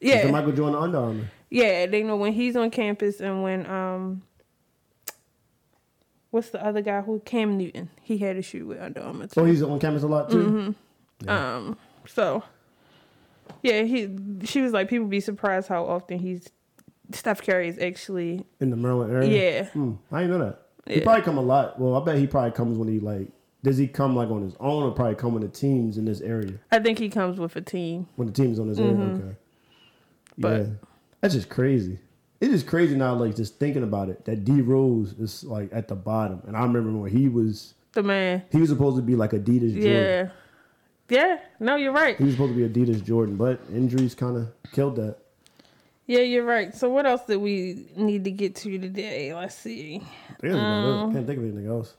[0.00, 1.24] He's the yeah, Michael Jordan Under Armour.
[1.50, 1.86] yeah.
[1.86, 4.22] They know when he's on campus and when um.
[6.30, 7.88] What's the other guy who Cam Newton?
[8.02, 9.28] He had a shoe with Under Armour.
[9.28, 9.40] too.
[9.40, 10.36] Oh, he's on campus a lot too.
[10.44, 10.70] Mm-hmm.
[11.26, 12.42] Um, so
[13.62, 14.08] yeah, he
[14.44, 16.48] she was like, people be surprised how often he's
[17.12, 19.62] Steph Curry is actually In the Maryland area.
[19.62, 19.66] yeah.
[19.70, 20.62] Hmm, I didn't know that.
[20.92, 21.78] He probably come a lot.
[21.78, 23.28] Well, I bet he probably comes when he like.
[23.64, 26.20] Does he come like on his own or probably come with the teams in this
[26.20, 26.52] area?
[26.70, 28.06] I think he comes with a team.
[28.16, 29.02] When the team's on his area, okay.
[29.02, 29.30] Mm-hmm.
[30.38, 30.66] But- yeah,
[31.20, 31.98] that's just crazy.
[32.40, 34.24] It is just crazy now, like just thinking about it.
[34.26, 38.02] That D Rose is like at the bottom, and I remember when he was The
[38.04, 38.44] man.
[38.52, 40.30] he was supposed to be like Adidas Jordan.
[41.08, 41.38] Yeah.
[41.58, 42.16] No, you're right.
[42.16, 45.16] He was supposed to be Adidas Jordan, but injuries kind of killed that.
[46.06, 46.74] Yeah, you're right.
[46.74, 49.34] So what else did we need to get to today?
[49.34, 49.96] Let's see.
[49.96, 51.02] I think that's about it.
[51.02, 51.94] Um, Can't think of anything else.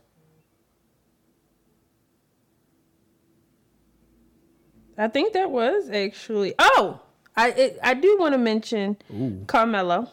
[4.98, 6.54] I think that was actually.
[6.60, 7.00] Oh,
[7.38, 9.44] I it, I do want to mention Ooh.
[9.48, 10.10] Carmelo.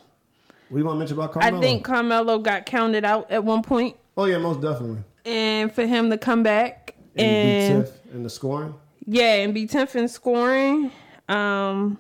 [0.71, 1.59] You want to mention about Carmelo?
[1.59, 4.99] I think Carmelo got counted out at one point, Oh yeah, most definitely.
[5.25, 8.75] and for him to come back And, and, in the scoring.
[9.07, 10.91] Yeah, and be tenth in scoring,
[11.29, 11.99] um,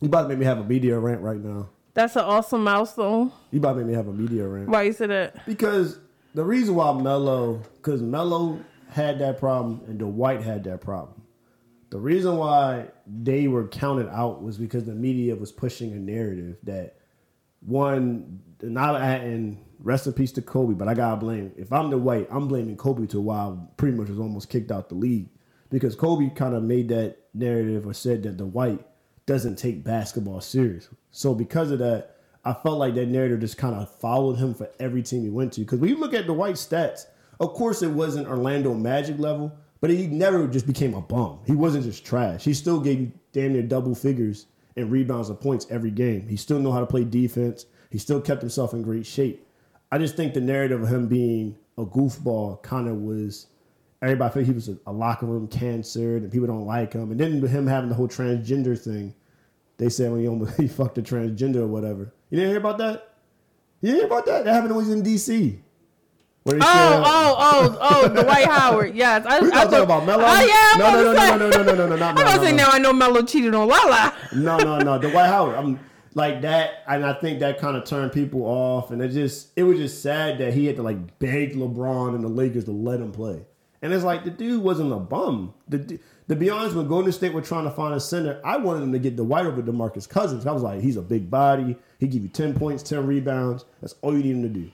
[0.00, 1.68] You about to make me have a media rant right now.
[1.94, 3.32] that's an awesome milestone.
[3.50, 4.68] You about to make me have a media rant.
[4.68, 5.46] Why you said that?
[5.46, 5.98] Because
[6.34, 8.60] the reason why Melo, because Melo
[8.90, 11.22] had that problem and Dwight had that problem.
[11.90, 16.56] The reason why they were counted out was because the media was pushing a narrative
[16.64, 16.96] that
[17.60, 21.52] one, not and rest in peace to Kobe, but I gotta blame.
[21.56, 24.70] If I'm the Dwight, I'm blaming Kobe to why I pretty much was almost kicked
[24.70, 25.28] out the league
[25.70, 28.84] because Kobe kind of made that narrative or said that the Dwight
[29.26, 30.88] doesn't take basketball serious.
[31.10, 34.68] So because of that, I felt like that narrative just kind of followed him for
[34.80, 35.60] every team he went to.
[35.60, 37.06] Because when you look at the Dwight stats,
[37.38, 41.40] of course it wasn't Orlando Magic level, but he never just became a bum.
[41.46, 42.44] He wasn't just trash.
[42.44, 44.46] He still gave you damn near double figures
[44.76, 46.28] in rebounds and points every game.
[46.28, 47.66] He still know how to play defense.
[47.90, 49.46] He still kept himself in great shape.
[49.92, 53.46] I just think the narrative of him being a goofball kind of was
[54.02, 57.10] everybody felt he was a, a locker room cancer and people don't like him.
[57.10, 59.14] And then with him having the whole transgender thing,
[59.78, 62.12] they said when he almost he fucked a transgender or whatever.
[62.30, 63.14] You didn't hear about that?
[63.80, 64.44] You didn't hear about that?
[64.44, 65.58] That happened when he was in DC.
[66.46, 68.94] Oh, said- oh, oh, oh, Dwight Howard.
[68.94, 70.24] Yes, I, We I talking about Melo.
[70.26, 72.26] Oh yeah, no, no, no, no, no, no, no, no, no, not I'm Melo.
[72.28, 72.64] about to say no.
[72.64, 74.14] now I know Melo cheated on Lala.
[74.34, 74.98] No, no, no.
[74.98, 75.56] Dwight Howard.
[75.56, 75.78] I'm
[76.14, 79.62] like that, and I think that kind of turned people off, and it just it
[79.64, 83.00] was just sad that he had to like beg LeBron and the Lakers to let
[83.00, 83.44] him play.
[83.82, 85.54] And it's like the dude wasn't a bum.
[85.68, 88.80] The, to be honest, when Golden State were trying to find a center, I wanted
[88.80, 90.46] them to get the Dwight over DeMarcus Cousins.
[90.46, 91.76] I was like, he's a big body.
[91.98, 93.64] He give you ten points, ten rebounds.
[93.80, 94.70] That's all you need him to do.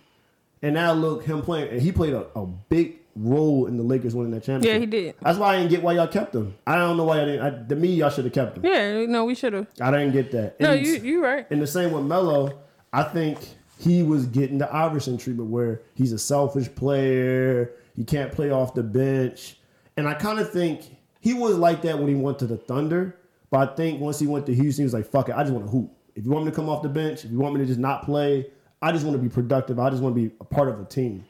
[0.63, 4.15] And now look, him playing, and he played a, a big role in the Lakers
[4.15, 4.73] winning that championship.
[4.75, 5.15] Yeah, he did.
[5.23, 6.55] That's why I didn't get why y'all kept him.
[6.67, 7.65] I don't know why y'all didn't.
[7.65, 8.65] I, to me, y'all should have kept him.
[8.67, 9.67] Yeah, no, we should have.
[9.81, 10.61] I didn't get that.
[10.61, 11.47] No, And- you you right.
[11.51, 12.59] And the same with Melo,
[12.93, 13.39] I think
[13.79, 17.71] he was getting the Iverson treatment where he's a selfish player.
[17.97, 19.59] He can't play off the bench.
[19.97, 20.83] And I kind of think
[21.21, 23.17] he was like that when he went to the Thunder.
[23.51, 25.53] But I think once he went to Houston, he was like, "Fuck it, I just
[25.53, 25.91] want to hoop.
[26.15, 27.79] If you want me to come off the bench, if you want me to just
[27.79, 28.51] not play,
[28.83, 29.79] I just want to be productive.
[29.79, 31.25] I just want to be a part of a team."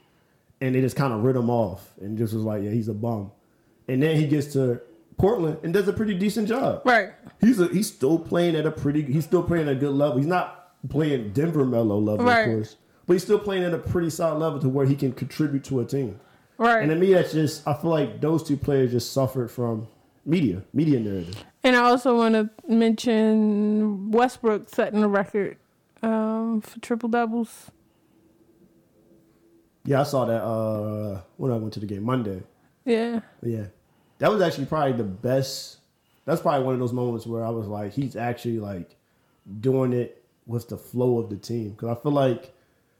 [0.59, 2.93] And they just kind of rid him off and just was like, "Yeah, he's a
[2.93, 3.31] bum."
[3.87, 4.81] And then he gets to
[5.17, 6.81] Portland and does a pretty decent job.
[6.83, 7.11] Right.
[7.39, 10.17] He's a, he's still playing at a pretty he's still playing at a good level.
[10.17, 12.41] He's not playing Denver Melo level, Right.
[12.41, 15.11] of course, but he's still playing at a pretty solid level to where he can
[15.13, 16.19] contribute to a team.
[16.57, 16.81] Right.
[16.81, 19.87] And to me, that's just I feel like those two players just suffered from
[20.25, 21.43] media, media narrative.
[21.63, 25.57] And I also want to mention Westbrook setting a record
[26.01, 27.71] um, for triple doubles.
[29.85, 32.43] Yeah, I saw that uh when I went to the game Monday.
[32.85, 33.21] Yeah.
[33.41, 33.67] Yeah,
[34.19, 35.77] that was actually probably the best.
[36.25, 38.97] That's probably one of those moments where I was like, he's actually like
[39.61, 41.69] doing it with the flow of the team.
[41.69, 42.53] Because I feel like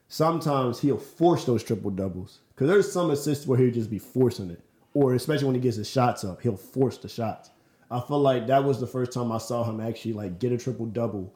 [0.07, 2.39] sometimes he'll force those triple doubles.
[2.57, 4.59] Because there's some assists where he'll just be forcing it,
[4.95, 7.51] or especially when he gets his shots up, he'll force the shots.
[7.91, 10.57] I feel like that was the first time I saw him actually like get a
[10.57, 11.31] triple double,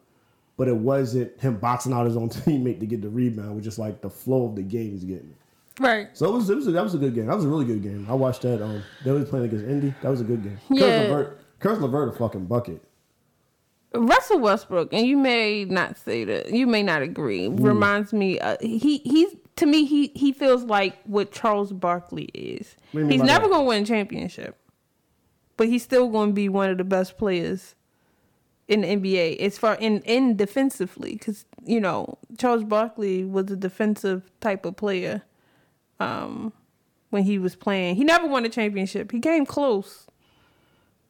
[0.57, 3.51] but it wasn't him boxing out his own teammate to get the rebound.
[3.51, 5.35] It was just like the flow of the game he's getting.
[5.79, 6.09] Right.
[6.13, 7.27] So it was, it was a, that was a good game.
[7.27, 8.07] That was a really good game.
[8.09, 8.63] I watched that.
[8.63, 9.93] Um, they was playing against Indy.
[10.01, 10.59] That was a good game.
[10.71, 10.79] Yeah.
[10.79, 12.83] Caris LeVert, Caris LeVert, a fucking bucket.
[13.93, 17.47] Russell Westbrook, and you may not say that, you may not agree.
[17.47, 22.75] Reminds me, uh, he he's to me he he feels like what Charles Barkley is.
[22.91, 24.57] What do you mean He's never going to win a championship,
[25.57, 27.75] but he's still going to be one of the best players
[28.67, 29.39] in the NBA.
[29.39, 34.75] As far in in defensively, because you know Charles Barkley was a defensive type of
[34.77, 35.23] player.
[35.99, 36.53] Um,
[37.11, 39.11] when he was playing, he never won a championship.
[39.11, 40.07] He came close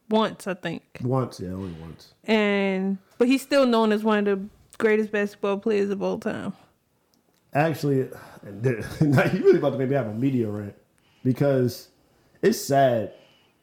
[0.10, 2.14] once, I think Once, yeah, only once.
[2.26, 6.54] and but he's still known as one of the greatest basketball players of all time.
[7.54, 8.10] Actually,
[8.44, 10.76] now you really about to maybe have a media rant
[11.24, 11.90] because
[12.42, 13.14] it's sad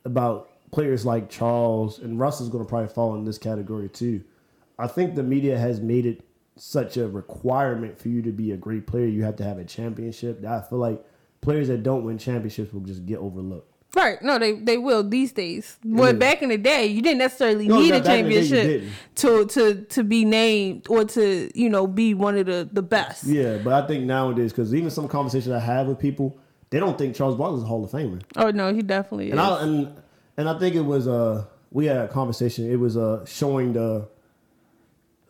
[0.05, 4.23] about players like Charles and Russ is going to probably fall in this category too.
[4.79, 6.23] I think the media has made it
[6.57, 9.07] such a requirement for you to be a great player.
[9.07, 10.45] You have to have a championship.
[10.45, 11.05] I feel like
[11.41, 13.73] players that don't win championships will just get overlooked.
[13.97, 14.21] Right?
[14.23, 15.79] No, they they will these days.
[15.83, 16.19] But Yeah.
[16.19, 18.83] back in the day, you didn't necessarily No, need a championship
[19.17, 23.25] to to to be named or to you know be one of the the best.
[23.25, 26.39] Yeah, but I think nowadays, because even some conversations I have with people,
[26.71, 28.21] they don't think Charles Barkley is a Hall of Famer.
[28.37, 29.47] Oh no, he definitely And is.
[29.47, 29.97] I and
[30.37, 32.71] and I think it was uh we had a conversation.
[32.71, 34.07] It was uh showing the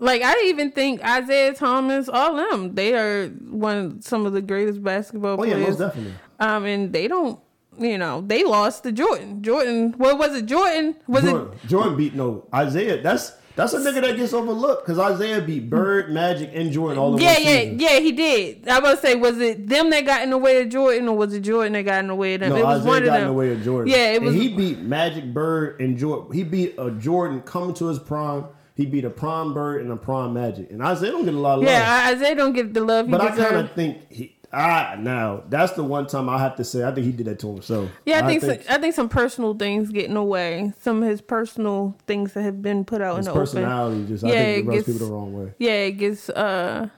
[0.01, 4.43] like I even think Isiah Thomas, all of them, they are one some of the
[4.43, 5.55] greatest basketball players.
[5.55, 6.15] oh yeah, most definitely.
[6.41, 7.39] Um, and they don't.
[7.79, 9.43] You know, they lost to Jordan.
[9.43, 10.47] Jordan, what was it?
[10.47, 11.31] Jordan was it?
[11.31, 13.01] Jordan, Jordan beat no Isiah.
[13.03, 17.17] That's that's a nigga that gets overlooked because Isiah beat Bird, Magic, and Jordan all
[17.17, 17.79] in Yeah, yeah, season.
[17.81, 18.69] yeah, he did.
[18.69, 21.17] I was to say, was it them that got in the way of Jordan, or
[21.17, 22.51] was it Jordan that got in the way of them?
[22.51, 23.23] No, it was Isiah one of got them.
[23.23, 23.93] in the way of Jordan.
[23.93, 26.33] Yeah, it And he beat Magic, Bird, and Jordan.
[26.33, 28.45] He beat a Jordan coming to his prime.
[28.77, 30.71] He beat a prime Bird and a prime Magic.
[30.71, 31.69] And Isiah don't get a lot of love.
[31.73, 34.38] yeah, Isiah don't get the love he But I kind of think he.
[34.53, 37.39] I now that's the one time I have to say I think he did that
[37.41, 37.91] to himself.
[38.07, 40.73] Yeah, I think so, I think some personal things get in the way.
[40.81, 43.43] Some of his personal things that have been put out his in the open.
[43.43, 45.53] personality just I Yeah, think it it rubs gets- people the wrong way.
[45.59, 46.31] Yeah, it gets.
[46.31, 46.89] uh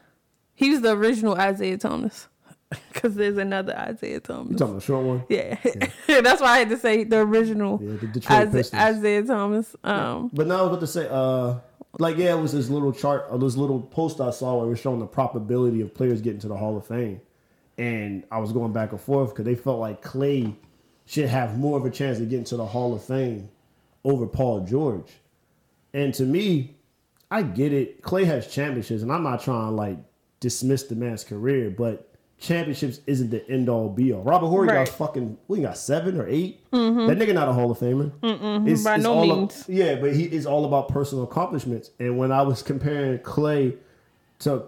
[0.55, 2.29] He was the original Isiah Thomas,
[2.93, 4.53] because there's another Isaiah Thomas.
[4.53, 5.25] You talking about the short one?
[5.29, 5.59] Yeah,
[6.21, 9.75] that's why I had to say the original Yeah, the Detroit Isa- Isiah Thomas.
[9.83, 11.55] Um, But now I was about to say, uh,
[11.99, 14.71] like yeah, it was this little chart or this little post I saw where it
[14.71, 17.21] was showing the probability of players getting to the Hall of Fame,
[17.81, 20.55] and I was going back and forth because they felt like Clay
[21.07, 23.49] should have more of a chance to get into the Hall of Fame
[24.05, 25.11] over Paul George,
[25.93, 26.77] and to me,
[27.31, 28.03] I get it.
[28.03, 29.99] Clay has championships, and I'm not trying to like
[30.41, 32.07] dismiss the man's career, but
[32.39, 34.23] championships isn't the end all be all.
[34.23, 34.87] Robert Horry Right.
[34.87, 38.11] got fucking, we got seven or 8 That nigga not a Hall of Famer.
[38.67, 39.65] It's, By it's no means.
[39.69, 41.91] yeah, but he is all about personal accomplishments.
[41.99, 43.75] And when I was comparing Clay
[44.41, 44.65] to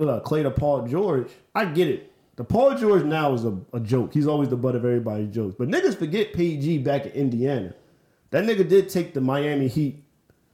[0.00, 2.11] uh, Clay to Paul George, I get it.
[2.36, 4.14] The Paul George now is a, a joke.
[4.14, 5.54] He's always the butt of everybody's jokes.
[5.58, 7.74] But niggas forget PG back in Indiana.
[8.30, 10.02] That nigga did take the Miami Heat.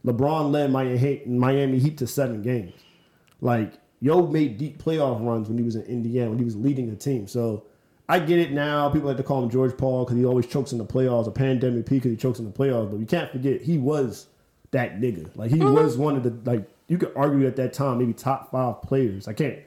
[0.05, 2.73] LeBron led Miami Heat, Miami Heat to seven games.
[3.41, 6.89] Like, Yo made deep playoff runs when he was in Indiana, when he was leading
[6.89, 7.27] a team.
[7.27, 7.65] So
[8.07, 8.89] I get it now.
[8.89, 11.31] People like to call him George Paul because he always chokes in the playoffs, a
[11.31, 12.89] pandemic P because he chokes in the playoffs.
[12.89, 14.27] But you can't forget, he was
[14.71, 15.29] that nigga.
[15.35, 15.73] Like, he mm-hmm.
[15.73, 19.27] was one of the, like, you could argue at that time, maybe top five players.
[19.27, 19.59] I can't,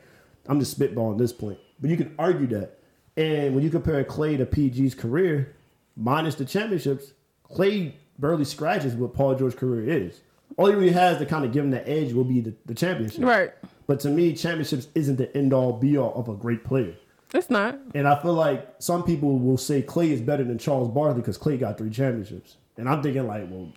[0.47, 1.59] I'm just spitballing this point.
[1.83, 2.79] But you can argue that.
[3.19, 5.55] And when you compare Clay to PG's career,
[5.97, 7.13] minus the championships,
[7.43, 10.23] Clay barely scratches what Paul George's career is.
[10.57, 12.75] All he really has to kind of give him the edge will be the, the
[12.75, 13.23] championship.
[13.25, 13.53] right.
[13.87, 16.95] But to me, championships isn't the end all be all of a great player.
[17.35, 17.79] It's not.
[17.95, 21.37] And I feel like some people will say Clay is better than Charles Barkley because
[21.37, 22.57] Clay got three championships.
[22.77, 23.73] And I'm thinking like, well,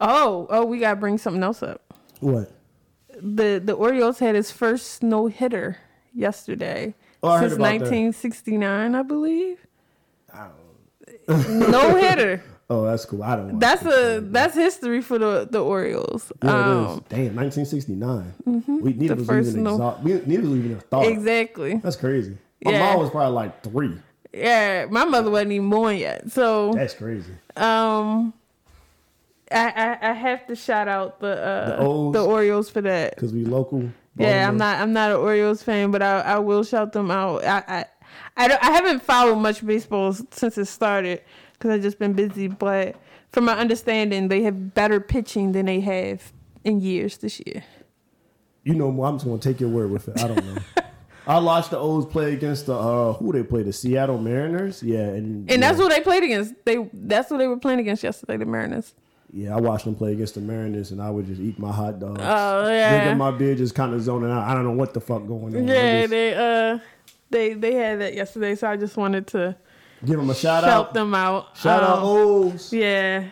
[0.00, 1.82] Oh, oh, we gotta bring something else up.
[2.20, 2.50] what?
[3.20, 5.76] The the Orioles had his first no hitter
[6.14, 7.80] yesterday Oh, since about that.
[7.80, 9.58] 1969, I believe.
[10.32, 10.48] I
[11.28, 12.42] No hitter.
[12.70, 13.22] Oh, that's cool.
[13.22, 13.58] I don't.
[13.58, 16.30] That's a that's history for the the Orioles.
[16.44, 17.00] Yeah, it um, is.
[17.08, 18.34] Damn, 1969.
[18.82, 21.06] We neither The was even no- exhaust, we, neither was even a thought.
[21.06, 21.76] exactly.
[21.76, 22.36] That's crazy.
[22.62, 22.92] My Yeah.
[22.92, 23.96] mom was probably like three.
[24.34, 26.30] Yeah, my mother wasn't even born yet.
[26.30, 27.32] So That's crazy.
[27.56, 28.34] um
[29.50, 32.12] I, I I have to shout out the uh The O's?
[32.12, 33.16] the Orioles for that.
[33.16, 33.88] Cause we local.
[34.18, 37.44] Yeah, I'm not I'm not an Orioles fan, but I I will shout them out.
[37.44, 37.84] I I
[38.36, 42.48] I, don't, I haven't followed much baseball since it started because I've just been busy.
[42.48, 42.96] But
[43.30, 46.32] from my understanding, they have better pitching than they have
[46.64, 47.64] in years this year.
[48.64, 48.88] You know.
[49.02, 50.22] I'm just gonna take your word with it.
[50.22, 50.62] I don't know.
[51.26, 54.82] I watched the O's play against the uh who they play the Seattle Mariners.
[54.82, 56.54] Yeah, and And yeah, that's what they played against.
[56.64, 58.94] They that's what they were playing against yesterday, the Mariners.
[59.32, 59.56] Yeah.
[59.56, 62.20] I watched them play against the Mariners, and I would just eat my hot dogs,
[62.22, 64.48] Oh yeah, drinking my beer, just kind of zoning out.
[64.48, 65.66] I don't know what the fuck going on.
[65.68, 66.00] Yeah.
[66.00, 66.78] just They uh
[67.30, 69.56] they they had that yesterday, so I just wanted to
[70.04, 71.56] give them a shout out, help them out.
[71.56, 72.72] Shout out Um, O's.
[72.72, 73.28] Yeah.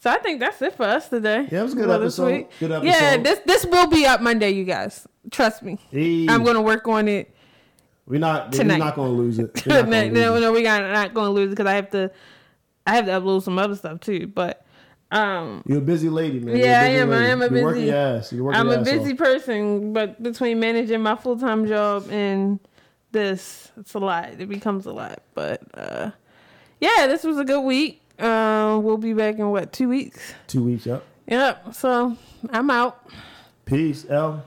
[0.00, 1.48] So I think that's it for us today.
[1.50, 2.26] Yeah, it was a good this episode.
[2.32, 2.48] week.
[2.60, 3.24] Good Yeah, episode.
[3.24, 5.06] this this will be up Monday, you guys.
[5.30, 5.78] Trust me.
[5.90, 7.34] Hey, I'm gonna work on it.
[8.06, 8.56] We're not.
[8.56, 9.50] We're not gonna lose it.
[9.66, 10.40] No, gonna no, lose it.
[10.40, 12.10] no, we got not gonna lose it because I have to.
[12.86, 14.28] I have to upload some other stuff too.
[14.28, 14.64] But
[15.10, 16.56] um, You're a busy lady, man.
[16.56, 17.10] Yeah, I am.
[17.12, 18.32] I am a You're working busy- ass.
[18.32, 19.18] You're working I'm a busy off.
[19.18, 19.92] person.
[19.92, 22.60] But between managing my full time job and
[23.12, 24.28] this, it's a lot.
[24.38, 25.22] It becomes a lot.
[25.34, 26.10] But uh,
[26.80, 28.02] yeah, this was a good week.
[28.18, 30.34] Uh, we'll be back in what two weeks?
[30.46, 31.04] Two weeks up.
[31.26, 31.74] Yep.
[31.74, 32.16] So
[32.50, 33.06] I'm out.
[33.64, 34.44] Peace, L.